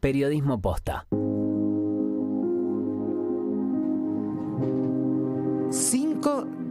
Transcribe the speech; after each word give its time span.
Periodismo 0.00 0.60
Posta. 0.60 1.06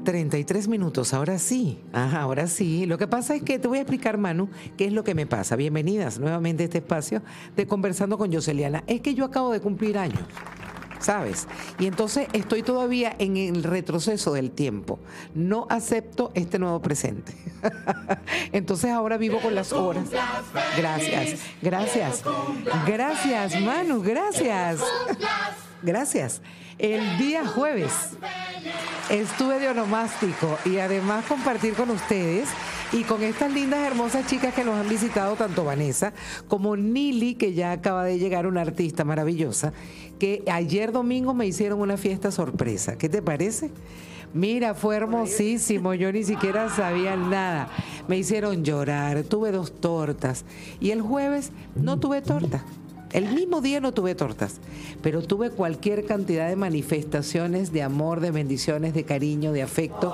33 0.05 0.69
minutos, 0.69 1.13
ahora 1.13 1.37
sí, 1.37 1.79
Ajá, 1.91 2.21
ahora 2.21 2.47
sí. 2.47 2.85
Lo 2.85 2.97
que 2.97 3.07
pasa 3.07 3.35
es 3.35 3.43
que 3.43 3.59
te 3.59 3.67
voy 3.67 3.79
a 3.79 3.81
explicar, 3.81 4.17
Manu, 4.17 4.47
qué 4.77 4.85
es 4.85 4.93
lo 4.93 5.03
que 5.03 5.15
me 5.15 5.25
pasa. 5.25 5.57
Bienvenidas 5.57 6.19
nuevamente 6.19 6.63
a 6.63 6.65
este 6.65 6.77
espacio 6.77 7.21
de 7.55 7.65
Conversando 7.67 8.17
con 8.17 8.31
Yoseliana. 8.31 8.83
Es 8.87 9.01
que 9.01 9.15
yo 9.15 9.25
acabo 9.25 9.51
de 9.51 9.59
cumplir 9.59 9.97
años. 9.97 10.21
¿Sabes? 11.05 11.47
Y 11.77 11.85
entonces 11.85 12.27
estoy 12.33 12.63
todavía 12.63 13.15
en 13.19 13.37
el 13.37 13.63
retroceso 13.63 14.33
del 14.33 14.49
tiempo. 14.49 14.99
No 15.35 15.67
acepto 15.69 16.31
este 16.33 16.57
nuevo 16.57 16.81
presente. 16.81 17.35
entonces 18.51 18.89
ahora 18.89 19.17
vivo 19.17 19.39
con 19.39 19.53
las 19.53 19.71
horas. 19.71 20.09
Gracias, 20.75 21.41
gracias, 21.61 22.23
gracias, 22.87 23.61
Manu, 23.61 24.01
gracias. 24.01 24.79
Gracias. 25.83 26.41
El 26.79 27.19
día 27.19 27.45
jueves 27.45 27.93
estuve 29.09 29.59
de 29.59 29.69
onomástico 29.69 30.57
y 30.65 30.79
además 30.79 31.23
compartir 31.25 31.75
con 31.75 31.91
ustedes 31.91 32.49
y 32.91 33.03
con 33.03 33.23
estas 33.23 33.51
lindas, 33.51 33.85
hermosas 33.85 34.27
chicas 34.27 34.53
que 34.53 34.63
nos 34.63 34.75
han 34.75 34.87
visitado, 34.87 35.35
tanto 35.35 35.63
Vanessa 35.63 36.13
como 36.47 36.75
Nili, 36.75 37.35
que 37.35 37.53
ya 37.53 37.71
acaba 37.71 38.03
de 38.03 38.19
llegar, 38.19 38.47
una 38.47 38.61
artista 38.61 39.03
maravillosa, 39.03 39.73
que 40.19 40.43
ayer 40.51 40.91
domingo 40.91 41.33
me 41.33 41.47
hicieron 41.47 41.81
una 41.81 41.97
fiesta 41.97 42.31
sorpresa. 42.31 42.97
¿Qué 42.97 43.09
te 43.09 43.21
parece? 43.21 43.71
Mira, 44.33 44.73
fue 44.73 44.97
hermosísimo, 44.97 45.93
yo 45.93 46.11
ni 46.11 46.23
siquiera 46.23 46.69
sabía 46.69 47.15
nada. 47.15 47.69
Me 48.07 48.17
hicieron 48.17 48.63
llorar, 48.63 49.23
tuve 49.23 49.51
dos 49.51 49.79
tortas 49.79 50.45
y 50.79 50.91
el 50.91 51.01
jueves 51.01 51.51
no 51.75 51.99
tuve 51.99 52.21
torta. 52.21 52.63
El 53.15 53.33
mismo 53.33 53.61
día 53.61 53.79
no 53.79 53.93
tuve 53.93 54.13
tortas, 54.13 54.59
pero 55.01 55.21
tuve 55.21 55.49
cualquier 55.49 56.03
cantidad 56.03 56.49
de 56.49 56.57
manifestaciones 56.57 57.71
de 57.71 57.81
amor, 57.81 58.19
de 58.19 58.29
bendiciones, 58.29 58.93
de 58.93 59.05
cariño, 59.05 59.53
de 59.53 59.61
afecto. 59.61 60.13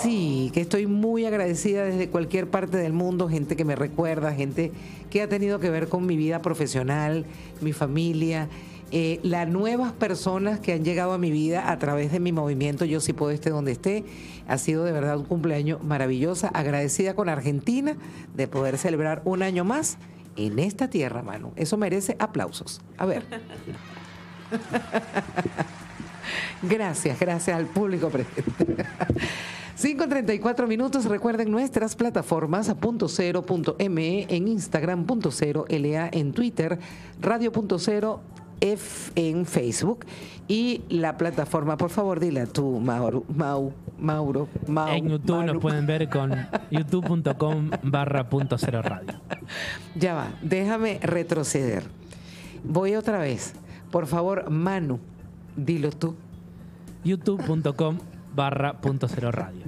Sí, 0.00 0.52
que 0.54 0.60
estoy 0.60 0.86
muy 0.86 1.24
agradecida 1.24 1.82
desde 1.82 2.10
cualquier 2.10 2.48
parte 2.48 2.76
del 2.76 2.92
mundo, 2.92 3.28
gente 3.28 3.56
que 3.56 3.64
me 3.64 3.74
recuerda, 3.74 4.32
gente 4.32 4.70
que 5.10 5.20
ha 5.20 5.28
tenido 5.28 5.58
que 5.58 5.68
ver 5.68 5.88
con 5.88 6.06
mi 6.06 6.16
vida 6.16 6.40
profesional, 6.40 7.26
mi 7.60 7.72
familia. 7.72 8.48
Eh, 8.92 9.18
las 9.24 9.48
nuevas 9.48 9.92
personas 9.92 10.60
que 10.60 10.74
han 10.74 10.84
llegado 10.84 11.14
a 11.14 11.18
mi 11.18 11.32
vida 11.32 11.72
a 11.72 11.78
través 11.80 12.10
de 12.10 12.20
mi 12.20 12.32
movimiento 12.32 12.86
Yo 12.86 13.00
sí 13.00 13.12
puedo 13.12 13.32
esté 13.32 13.50
donde 13.50 13.72
esté. 13.72 14.04
Ha 14.46 14.58
sido 14.58 14.84
de 14.84 14.92
verdad 14.92 15.18
un 15.18 15.24
cumpleaños 15.24 15.82
maravillosa, 15.82 16.46
agradecida 16.46 17.14
con 17.14 17.28
Argentina 17.28 17.96
de 18.36 18.46
poder 18.46 18.78
celebrar 18.78 19.22
un 19.24 19.42
año 19.42 19.64
más 19.64 19.98
en 20.38 20.58
esta 20.58 20.88
tierra, 20.88 21.22
mano. 21.22 21.52
Eso 21.56 21.76
merece 21.76 22.16
aplausos. 22.18 22.80
A 22.96 23.06
ver. 23.06 23.24
Gracias, 26.62 27.18
gracias 27.20 27.56
al 27.56 27.66
público 27.66 28.08
presente. 28.08 28.84
5.34 29.80 30.66
minutos. 30.66 31.04
Recuerden 31.04 31.50
nuestras 31.50 31.94
plataformas 31.94 32.68
a 32.68 32.74
punto 32.74 33.08
cero 33.08 33.42
punto 33.42 33.76
me 33.88 34.22
en 34.22 34.48
Instagram 34.48 35.04
punto 35.04 35.30
cero 35.30 35.66
LA 35.68 36.08
en 36.12 36.32
Twitter, 36.32 36.78
radio 37.20 37.52
punto 37.52 37.78
cero 37.78 38.20
F 38.60 39.12
en 39.14 39.46
Facebook 39.46 40.04
y 40.48 40.82
la 40.88 41.16
plataforma, 41.16 41.76
por 41.76 41.90
favor, 41.90 42.20
dile 42.20 42.46
tú, 42.46 42.80
Mauro, 42.80 43.24
Mau, 43.28 43.72
Mauro, 43.98 44.48
Mau, 44.66 44.88
En 44.88 45.08
YouTube 45.08 45.44
nos 45.44 45.58
pueden 45.58 45.86
ver 45.86 46.08
con 46.08 46.32
youtube.com 46.70 47.70
barra 47.82 48.28
punto 48.28 48.56
cero 48.58 48.82
radio. 48.82 49.20
Ya 49.94 50.14
va, 50.14 50.28
déjame 50.42 50.98
retroceder. 51.02 51.84
Voy 52.64 52.94
otra 52.94 53.18
vez. 53.18 53.54
Por 53.90 54.06
favor, 54.06 54.50
Manu, 54.50 55.00
dilo 55.56 55.90
tú. 55.90 56.14
youtube.com 57.04 57.98
barra 58.38 58.80
punto 58.80 59.08
cero 59.08 59.32
radio. 59.32 59.64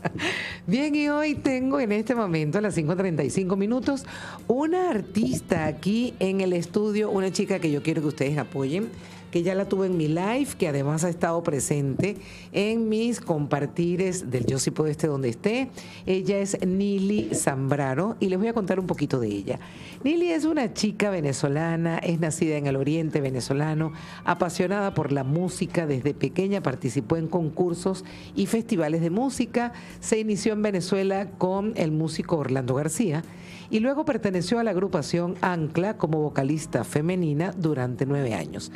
Bien, 0.66 0.94
y 0.94 1.08
hoy 1.08 1.34
tengo 1.34 1.80
en 1.80 1.92
este 1.92 2.14
momento, 2.14 2.58
a 2.58 2.60
las 2.60 2.76
5.35 2.76 3.56
minutos, 3.56 4.04
una 4.48 4.90
artista 4.90 5.64
aquí 5.64 6.12
en 6.18 6.42
el 6.42 6.52
estudio, 6.52 7.10
una 7.10 7.32
chica 7.32 7.58
que 7.58 7.70
yo 7.70 7.82
quiero 7.82 8.02
que 8.02 8.08
ustedes 8.08 8.36
apoyen 8.36 8.90
que 9.32 9.42
ya 9.42 9.54
la 9.54 9.64
tuve 9.64 9.86
en 9.86 9.96
mi 9.96 10.08
live, 10.08 10.48
que 10.58 10.68
además 10.68 11.02
ha 11.04 11.08
estado 11.08 11.42
presente 11.42 12.18
en 12.52 12.88
mis 12.90 13.18
compartires 13.18 14.30
del 14.30 14.44
Yo 14.44 14.58
sí 14.58 14.70
puedo 14.70 14.90
esté 14.90 15.06
donde 15.08 15.30
esté. 15.30 15.70
Ella 16.04 16.38
es 16.38 16.58
Nili 16.64 17.30
Zambrano 17.34 18.16
y 18.20 18.28
les 18.28 18.38
voy 18.38 18.48
a 18.48 18.52
contar 18.52 18.78
un 18.78 18.86
poquito 18.86 19.18
de 19.18 19.28
ella. 19.28 19.58
Nili 20.04 20.30
es 20.30 20.44
una 20.44 20.74
chica 20.74 21.08
venezolana, 21.10 21.96
es 21.98 22.20
nacida 22.20 22.56
en 22.56 22.66
el 22.66 22.76
oriente 22.76 23.22
venezolano, 23.22 23.92
apasionada 24.24 24.92
por 24.92 25.12
la 25.12 25.24
música, 25.24 25.86
desde 25.86 26.12
pequeña 26.12 26.62
participó 26.62 27.16
en 27.16 27.26
concursos 27.26 28.04
y 28.36 28.46
festivales 28.46 29.00
de 29.00 29.10
música, 29.10 29.72
se 30.00 30.20
inició 30.20 30.52
en 30.52 30.60
Venezuela 30.60 31.30
con 31.38 31.72
el 31.76 31.90
músico 31.90 32.36
Orlando 32.36 32.74
García 32.74 33.22
y 33.70 33.80
luego 33.80 34.04
perteneció 34.04 34.58
a 34.58 34.64
la 34.64 34.72
agrupación 34.72 35.36
Ancla 35.40 35.96
como 35.96 36.20
vocalista 36.20 36.84
femenina 36.84 37.52
durante 37.56 38.04
nueve 38.04 38.34
años. 38.34 38.70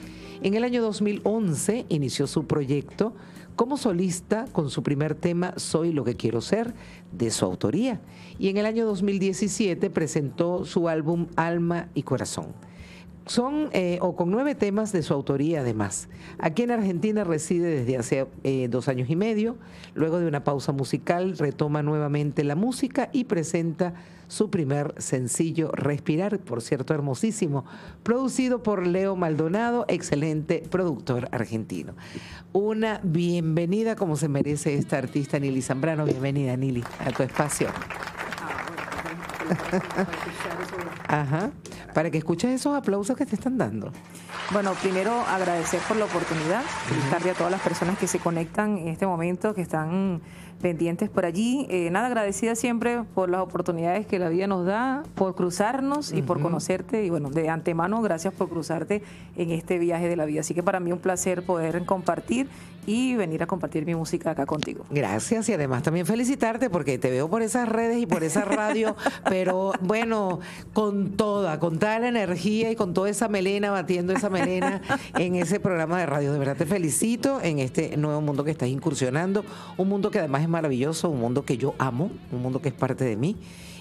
En 0.46 0.54
el 0.54 0.62
año 0.62 0.80
2011 0.80 1.86
inició 1.88 2.28
su 2.28 2.46
proyecto 2.46 3.12
como 3.56 3.76
solista 3.76 4.44
con 4.52 4.70
su 4.70 4.84
primer 4.84 5.16
tema 5.16 5.52
Soy 5.56 5.92
lo 5.92 6.04
que 6.04 6.14
quiero 6.14 6.40
ser, 6.40 6.72
de 7.10 7.32
su 7.32 7.44
autoría. 7.44 8.00
Y 8.38 8.48
en 8.48 8.56
el 8.56 8.66
año 8.66 8.86
2017 8.86 9.90
presentó 9.90 10.64
su 10.64 10.88
álbum 10.88 11.26
Alma 11.34 11.88
y 11.94 12.04
Corazón. 12.04 12.54
Son, 13.26 13.70
eh, 13.72 13.98
o 14.03 14.14
con 14.14 14.31
nueve 14.31 14.54
temas 14.54 14.92
de 14.92 15.03
su 15.03 15.12
autoría 15.12 15.60
además. 15.60 16.09
Aquí 16.38 16.62
en 16.62 16.70
Argentina 16.70 17.25
reside 17.25 17.69
desde 17.69 17.97
hace 17.97 18.26
eh, 18.44 18.69
dos 18.70 18.88
años 18.88 19.10
y 19.10 19.16
medio. 19.16 19.56
Luego 19.94 20.20
de 20.20 20.28
una 20.28 20.44
pausa 20.44 20.72
musical 20.72 21.36
retoma 21.36 21.82
nuevamente 21.82 22.44
la 22.44 22.54
música 22.54 23.10
y 23.12 23.25
presenta 23.25 23.94
su 24.28 24.50
primer 24.50 24.94
sencillo 24.98 25.70
Respirar, 25.72 26.38
por 26.38 26.62
cierto 26.62 26.94
hermosísimo, 26.94 27.65
producido 28.03 28.62
por 28.62 28.86
Leo 28.86 29.16
Maldonado, 29.16 29.86
excelente 29.88 30.62
productor 30.70 31.28
argentino. 31.32 31.94
Una 32.53 33.00
bienvenida 33.03 33.97
como 33.97 34.16
se 34.16 34.28
merece 34.28 34.75
esta 34.75 34.98
artista 34.98 35.38
Nili 35.38 35.62
Zambrano. 35.62 36.04
Bienvenida 36.04 36.56
Nili 36.56 36.84
a 37.04 37.10
tu 37.10 37.22
espacio. 37.22 37.69
Ajá, 41.08 41.50
para 41.94 42.10
que 42.10 42.18
escuches 42.18 42.50
esos 42.50 42.76
aplausos 42.76 43.16
que 43.16 43.26
te 43.26 43.34
están 43.34 43.58
dando. 43.58 43.92
Bueno, 44.52 44.72
primero 44.74 45.12
agradecer 45.26 45.80
por 45.80 45.96
la 45.96 46.04
oportunidad, 46.04 46.62
felicitarle 46.62 47.30
a 47.30 47.34
todas 47.34 47.50
las 47.50 47.60
personas 47.60 47.98
que 47.98 48.06
se 48.06 48.18
conectan 48.18 48.78
en 48.78 48.88
este 48.88 49.06
momento, 49.06 49.54
que 49.54 49.62
están 49.62 50.20
pendientes 50.60 51.08
por 51.08 51.24
allí. 51.24 51.66
Eh, 51.70 51.90
nada, 51.90 52.06
agradecida 52.06 52.54
siempre 52.54 53.02
por 53.14 53.30
las 53.30 53.40
oportunidades 53.40 54.06
que 54.06 54.18
la 54.18 54.28
vida 54.28 54.46
nos 54.46 54.66
da, 54.66 55.02
por 55.14 55.34
cruzarnos 55.34 56.12
y 56.12 56.22
por 56.22 56.40
conocerte. 56.40 57.04
Y 57.04 57.10
bueno, 57.10 57.30
de 57.30 57.48
antemano, 57.48 58.02
gracias 58.02 58.34
por 58.34 58.48
cruzarte 58.48 59.02
en 59.36 59.50
este 59.50 59.78
viaje 59.78 60.08
de 60.08 60.16
la 60.16 60.24
vida. 60.24 60.40
Así 60.40 60.54
que 60.54 60.62
para 60.62 60.80
mí 60.80 60.92
un 60.92 60.98
placer 60.98 61.42
poder 61.44 61.84
compartir 61.84 62.48
y 62.86 63.16
venir 63.16 63.42
a 63.42 63.46
compartir 63.46 63.84
mi 63.84 63.94
música 63.94 64.30
acá 64.30 64.46
contigo. 64.46 64.84
Gracias 64.90 65.48
y 65.48 65.52
además 65.52 65.82
también 65.82 66.06
felicitarte 66.06 66.70
porque 66.70 66.98
te 66.98 67.10
veo 67.10 67.28
por 67.28 67.42
esas 67.42 67.68
redes 67.68 67.98
y 67.98 68.06
por 68.06 68.22
esa 68.22 68.44
radio, 68.44 68.94
pero 69.28 69.72
bueno, 69.80 70.38
con 70.72 71.10
toda, 71.16 71.58
con 71.58 71.78
toda 71.78 71.98
la 71.98 72.08
energía 72.08 72.70
y 72.70 72.76
con 72.76 72.94
toda 72.94 73.10
esa 73.10 73.28
melena, 73.28 73.70
batiendo 73.70 74.12
esa 74.12 74.30
melena 74.30 74.80
en 75.18 75.34
ese 75.34 75.58
programa 75.58 75.98
de 75.98 76.06
radio. 76.06 76.32
De 76.32 76.38
verdad 76.38 76.56
te 76.56 76.66
felicito 76.66 77.40
en 77.42 77.58
este 77.58 77.96
nuevo 77.96 78.20
mundo 78.20 78.44
que 78.44 78.52
estás 78.52 78.68
incursionando, 78.68 79.44
un 79.76 79.88
mundo 79.88 80.10
que 80.10 80.20
además 80.20 80.42
es 80.46 80.50
maravilloso, 80.50 81.10
un 81.10 81.20
mundo 81.20 81.44
que 81.44 81.58
yo 81.58 81.74
amo, 81.78 82.10
un 82.32 82.42
mundo 82.42 82.62
que 82.62 82.68
es 82.68 82.74
parte 82.74 83.04
de 83.04 83.16
mí 83.16 83.36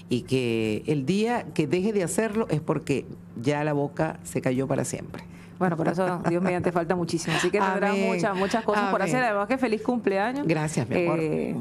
y 0.08 0.22
que 0.22 0.82
el 0.86 1.06
día 1.06 1.46
que 1.54 1.66
deje 1.66 1.92
de 1.92 2.02
hacerlo 2.04 2.46
es 2.50 2.60
porque 2.60 3.06
ya 3.40 3.64
la 3.64 3.72
boca 3.72 4.20
se 4.22 4.40
cayó 4.40 4.68
para 4.68 4.84
siempre. 4.84 5.24
Bueno, 5.58 5.76
por 5.76 5.88
eso 5.88 6.20
Dios 6.28 6.42
mediante 6.42 6.70
falta 6.70 6.94
muchísimo. 6.94 7.34
Así 7.36 7.50
que 7.50 7.58
tendrá 7.58 7.94
muchas, 7.94 8.36
muchas 8.36 8.62
cosas 8.62 8.90
por 8.90 9.00
hacer. 9.00 9.24
Además 9.24 9.48
que 9.48 9.56
feliz 9.56 9.80
cumpleaños. 9.82 10.46
Gracias, 10.46 10.86
mi 10.88 11.06
amor. 11.06 11.18
Eh, 11.20 11.56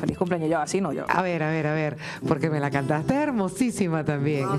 feliz 0.00 0.16
cumpleaños 0.16 0.48
yo, 0.48 0.58
así 0.58 0.80
no 0.80 0.92
yo. 0.92 1.04
A 1.06 1.20
ver, 1.20 1.42
a 1.42 1.50
ver, 1.50 1.66
a 1.66 1.74
ver, 1.74 1.98
porque 2.26 2.48
me 2.48 2.60
la 2.60 2.70
cantaste 2.70 3.14
hermosísima 3.14 4.04
también. 4.04 4.48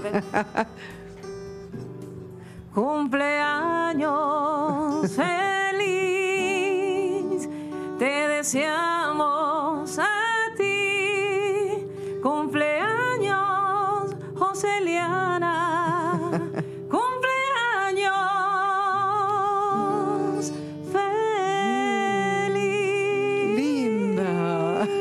cumpleaños 2.74 4.12
feliz, 5.12 6.21
te 8.02 8.28
deseamos 8.28 10.00
a 10.00 10.10
ti. 10.58 11.86
Cumpleaños, 12.24 14.16
Joseliana. 14.34 15.62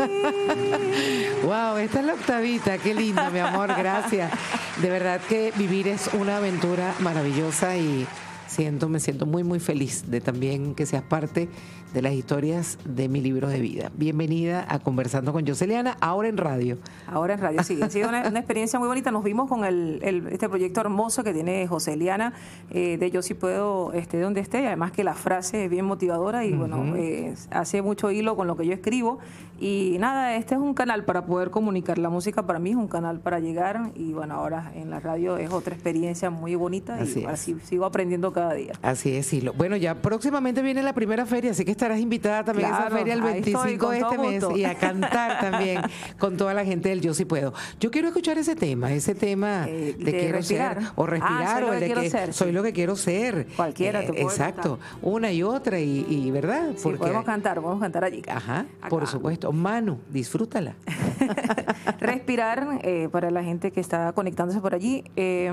wow, 1.43 1.79
esta 1.79 2.01
es 2.01 2.05
la 2.05 2.13
octavita, 2.15 2.77
qué 2.79 2.95
linda, 2.95 3.31
mi 3.31 3.39
amor, 3.39 3.75
gracias. 3.77 4.31
De 4.77 4.91
verdad 4.91 5.23
que 5.27 5.53
vivir 5.57 5.89
es 5.89 6.11
una 6.13 6.37
aventura 6.37 6.95
maravillosa 7.01 7.77
y 7.77 8.07
siento, 8.51 8.89
me 8.89 8.99
siento 8.99 9.27
muy, 9.27 9.45
muy 9.45 9.61
feliz 9.61 10.11
de 10.11 10.21
también 10.21 10.75
que 10.75 10.85
seas 10.85 11.03
parte 11.03 11.49
de 11.95 12.03
las 12.03 12.13
historias 12.13 12.79
de 12.85 13.09
mi 13.09 13.21
libro 13.21 13.49
de 13.49 13.61
vida. 13.61 13.91
Bienvenida 13.97 14.65
a 14.69 14.79
Conversando 14.79 15.33
con 15.33 15.47
Joseliana, 15.47 15.97
ahora 16.01 16.29
en 16.29 16.37
radio. 16.37 16.79
Ahora 17.07 17.35
en 17.35 17.41
radio, 17.41 17.63
sí. 17.65 17.81
Ha 17.83 17.91
sido 17.91 18.09
una, 18.09 18.27
experiencia 18.39 18.79
muy 18.79 18.89
bonita. 18.89 19.11
Nos 19.11 19.25
vimos 19.25 19.49
con 19.49 19.65
el, 19.65 20.01
este 20.31 20.49
proyecto 20.49 20.81
hermoso 20.81 21.25
que 21.25 21.33
tiene 21.33 21.67
Joseliana 21.67 22.33
eh, 22.71 22.97
de 22.99 23.11
Yo 23.11 23.23
sí 23.23 23.35
puedo 23.35 23.93
esté 23.93 24.21
donde 24.21 24.41
esté. 24.41 24.67
Además 24.67 24.93
que 24.93 25.03
la 25.03 25.15
frase 25.15 25.65
es 25.65 25.71
bien 25.71 25.85
motivadora 25.85 26.45
y 26.45 26.53
bueno, 26.53 26.95
eh, 26.97 27.35
hace 27.51 27.83
mucho 27.83 28.11
hilo 28.11 28.37
con 28.37 28.47
lo 28.47 28.57
que 28.57 28.67
yo 28.67 28.73
escribo. 28.73 29.19
Y 29.59 29.97
nada, 30.01 30.37
este 30.37 30.55
es 30.55 30.61
un 30.61 30.75
canal 30.75 31.05
para 31.05 31.27
poder 31.27 31.51
comunicar. 31.51 31.99
La 31.99 32.09
música 32.09 32.47
para 32.47 32.59
mí 32.59 32.71
es 32.71 32.77
un 32.77 32.89
canal 32.89 33.21
para 33.21 33.41
llegar 33.41 33.91
y 33.95 34.13
bueno, 34.13 34.35
ahora 34.35 34.73
en 34.75 34.91
la 34.91 35.01
radio 35.01 35.37
es 35.37 35.51
otra 35.51 35.75
experiencia 35.75 36.31
muy 36.31 36.55
bonita 36.55 36.99
y 37.05 37.25
así 37.25 37.57
sigo 37.65 37.85
aprendiendo 37.85 38.33
cada 38.33 38.40
día. 38.49 38.73
Así 38.83 39.17
es, 39.17 39.27
sí. 39.27 39.45
Bueno, 39.57 39.77
ya 39.77 39.95
próximamente 39.95 40.63
viene 40.63 40.83
la 40.83 40.95
primera 40.95 41.27
feria, 41.27 41.51
así 41.51 41.65
que 41.65 41.71
estarás 41.71 42.01
invitada 42.01 42.45
también 42.45 42.73
a 42.73 42.79
esa 42.79 42.91
feria 42.91 43.15
el 43.15 43.23
25 43.23 43.91
de 43.91 43.99
este 43.99 44.19
mes 44.19 44.45
y 44.57 44.65
a 44.65 44.75
cantar 44.75 45.41
también 45.41 45.83
con 46.19 46.37
toda 46.37 46.55
la 46.55 46.65
gente 46.65 46.89
del 46.89 47.01
Yo 47.01 47.15
Sí 47.15 47.25
Puedo. 47.25 47.53
Yo 47.79 47.91
quiero 47.91 48.09
escuchar 48.09 48.39
ese 48.39 48.57
tema, 48.57 48.93
ese 48.93 49.15
tema 49.15 49.67
eh, 49.69 49.95
de, 49.99 50.13
quiero 50.13 50.39
respirar. 50.39 50.83
ser 50.83 50.93
o 50.97 51.07
respirar 51.07 51.65
o 51.65 51.73
el 51.73 51.81
de 51.81 51.93
que 51.93 52.33
soy 52.33 52.53
lo 52.53 52.63
que 52.63 52.73
quiero 52.73 52.97
ser. 52.97 53.47
Cualquiera, 53.57 54.03
eh, 54.03 54.13
Exacto, 54.17 54.79
una 55.03 55.31
y 55.33 55.43
otra 55.43 55.79
y, 55.81 56.31
¿verdad? 56.31 56.71
Porque, 56.83 56.99
podemos 56.99 57.25
cantar, 57.25 57.61
podemos 57.61 57.81
cantar 57.81 58.05
allí. 58.05 58.23
Ajá, 58.29 58.67
por 58.89 59.07
supuesto. 59.07 59.53
Manu, 59.53 59.99
disfrútala. 60.11 60.75
respirar 61.99 62.81
eh, 62.83 63.09
para 63.11 63.31
la 63.31 63.43
gente 63.43 63.71
que 63.71 63.81
está 63.81 64.13
conectándose 64.13 64.61
por 64.61 64.75
allí. 64.75 65.05
Eh, 65.17 65.53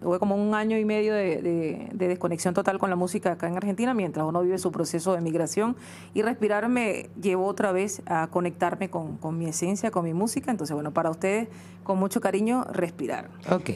tuve 0.00 0.18
como 0.18 0.36
un 0.36 0.54
año 0.54 0.78
y 0.78 0.84
medio 0.84 1.14
de, 1.14 1.90
de 1.92 2.08
desconexión 2.08 2.54
total 2.54 2.78
con 2.78 2.90
la 2.90 2.96
música 2.96 3.32
acá 3.32 3.48
en 3.48 3.56
Argentina 3.56 3.94
mientras 3.94 4.26
uno 4.26 4.42
vive 4.42 4.58
su 4.58 4.72
proceso 4.72 5.12
de 5.14 5.20
migración 5.20 5.76
y 6.14 6.22
respirar 6.22 6.68
me 6.68 7.10
llevó 7.20 7.46
otra 7.46 7.72
vez 7.72 8.02
a 8.06 8.28
conectarme 8.28 8.90
con, 8.90 9.18
mi 9.38 9.46
esencia, 9.46 9.90
con 9.90 10.04
mi 10.04 10.14
música. 10.14 10.50
Entonces, 10.50 10.74
bueno, 10.74 10.92
para 10.92 11.10
ustedes, 11.10 11.48
con 11.84 11.98
mucho 11.98 12.20
cariño, 12.20 12.64
respirar. 12.70 13.28
Ok. 13.50 13.70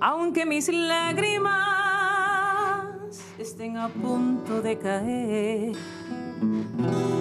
Aunque 0.00 0.46
mis 0.46 0.68
lágrimas 0.68 1.52
estén 3.38 3.76
a 3.76 3.88
punto 3.88 4.62
de 4.62 4.78
caer, 4.78 5.76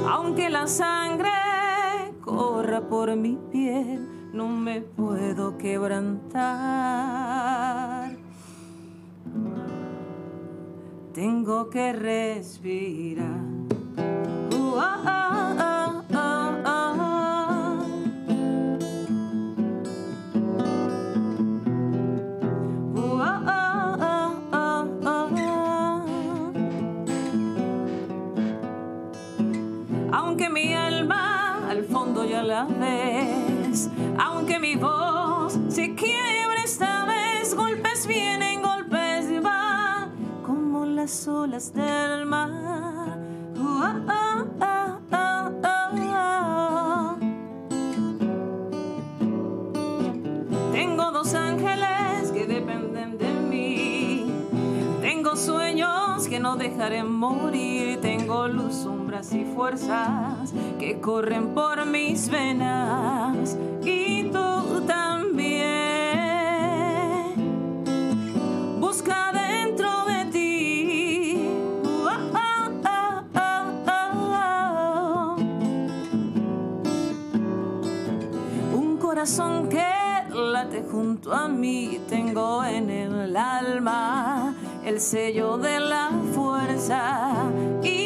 aunque 0.08 0.50
la 0.50 0.66
sangre 0.68 1.30
por 2.90 3.16
mi 3.16 3.38
piel, 3.52 4.08
no 4.34 4.48
me 4.48 4.82
puedo 4.82 5.58
quebrantar 5.58 7.32
tengo 11.14 11.70
que 11.70 11.94
respirar. 11.94 13.42
Uh, 14.52 14.76
ah, 14.80 15.31
las 41.12 41.74
del 41.74 42.26
mar. 42.26 43.20
Tengo 50.72 51.12
dos 51.12 51.34
ángeles 51.34 52.32
que 52.32 52.48
dependen 52.48 53.18
de 53.18 53.34
mí. 53.34 54.26
Tengo 55.02 55.36
sueños 55.36 56.30
que 56.30 56.40
no 56.40 56.56
dejaré 56.56 57.04
morir. 57.04 58.00
Tengo 58.00 58.48
luz, 58.48 58.76
sombras 58.76 59.34
y 59.34 59.44
fuerzas 59.44 60.54
que 60.80 61.02
corren 61.02 61.54
por 61.54 61.86
mis 61.86 62.30
venas. 62.30 63.58
Corazón 79.22 79.70
que 79.70 79.86
late 80.34 80.84
junto 80.92 81.32
a 81.32 81.48
mí, 81.48 82.02
tengo 82.10 82.64
en 82.64 82.90
el 82.90 83.38
alma 83.38 84.56
el 84.84 85.00
sello 85.00 85.60
de 85.60 85.80
la 85.80 86.10
fuerza 86.34 87.52
Excelente, 87.84 88.01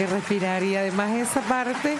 que 0.00 0.06
respirar. 0.06 0.62
Y 0.62 0.76
además 0.76 1.10
esa 1.12 1.42
parte 1.42 1.96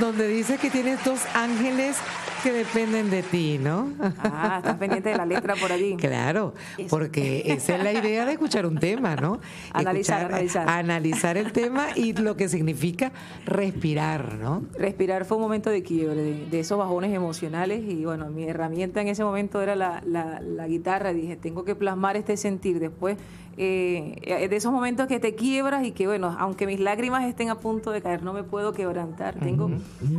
donde 0.00 0.26
dice 0.26 0.58
que 0.58 0.70
tienes 0.70 1.04
dos 1.04 1.20
ángeles 1.34 1.96
que 2.42 2.52
dependen 2.52 3.10
de 3.10 3.22
ti, 3.22 3.58
¿no? 3.58 3.92
Ah, 4.18 4.56
estás 4.58 4.76
pendiente 4.76 5.10
de 5.10 5.16
la 5.16 5.24
letra 5.24 5.54
por 5.54 5.70
allí. 5.70 5.96
Claro, 5.96 6.52
porque 6.90 7.44
esa 7.46 7.76
es 7.76 7.84
la 7.84 7.92
idea 7.92 8.26
de 8.26 8.32
escuchar 8.32 8.66
un 8.66 8.78
tema, 8.78 9.14
¿no? 9.16 9.40
Analizar, 9.72 10.26
analizar. 10.26 10.68
Analizar 10.68 11.36
el 11.36 11.52
tema 11.52 11.86
y 11.94 12.12
lo 12.12 12.36
que 12.36 12.48
significa 12.48 13.12
respirar, 13.46 14.34
¿no? 14.34 14.64
Respirar 14.76 15.24
fue 15.24 15.36
un 15.36 15.44
momento 15.44 15.70
de 15.70 15.82
quiebre, 15.82 16.46
de, 16.50 16.60
esos 16.60 16.76
bajones 16.76 17.14
emocionales 17.14 17.82
y 17.84 18.04
bueno, 18.04 18.28
mi 18.30 18.44
herramienta 18.44 19.00
en 19.00 19.08
ese 19.08 19.24
momento 19.24 19.62
era 19.62 19.76
la, 19.76 20.02
la, 20.04 20.40
la 20.40 20.66
guitarra. 20.66 21.12
Dije, 21.12 21.36
tengo 21.36 21.64
que 21.64 21.76
plasmar 21.76 22.16
este 22.16 22.36
sentir. 22.36 22.80
Después 22.80 23.16
eh, 23.56 24.46
de 24.48 24.56
esos 24.56 24.72
momentos 24.72 25.06
que 25.06 25.20
te 25.20 25.34
quiebras 25.34 25.84
y 25.84 25.92
que, 25.92 26.06
bueno, 26.06 26.34
aunque 26.38 26.66
mis 26.66 26.80
lágrimas 26.80 27.24
estén 27.24 27.50
a 27.50 27.56
punto 27.56 27.90
de 27.90 28.02
caer, 28.02 28.22
no 28.22 28.32
me 28.32 28.42
puedo 28.42 28.72
quebrantar. 28.72 29.34
Tengo, 29.38 29.70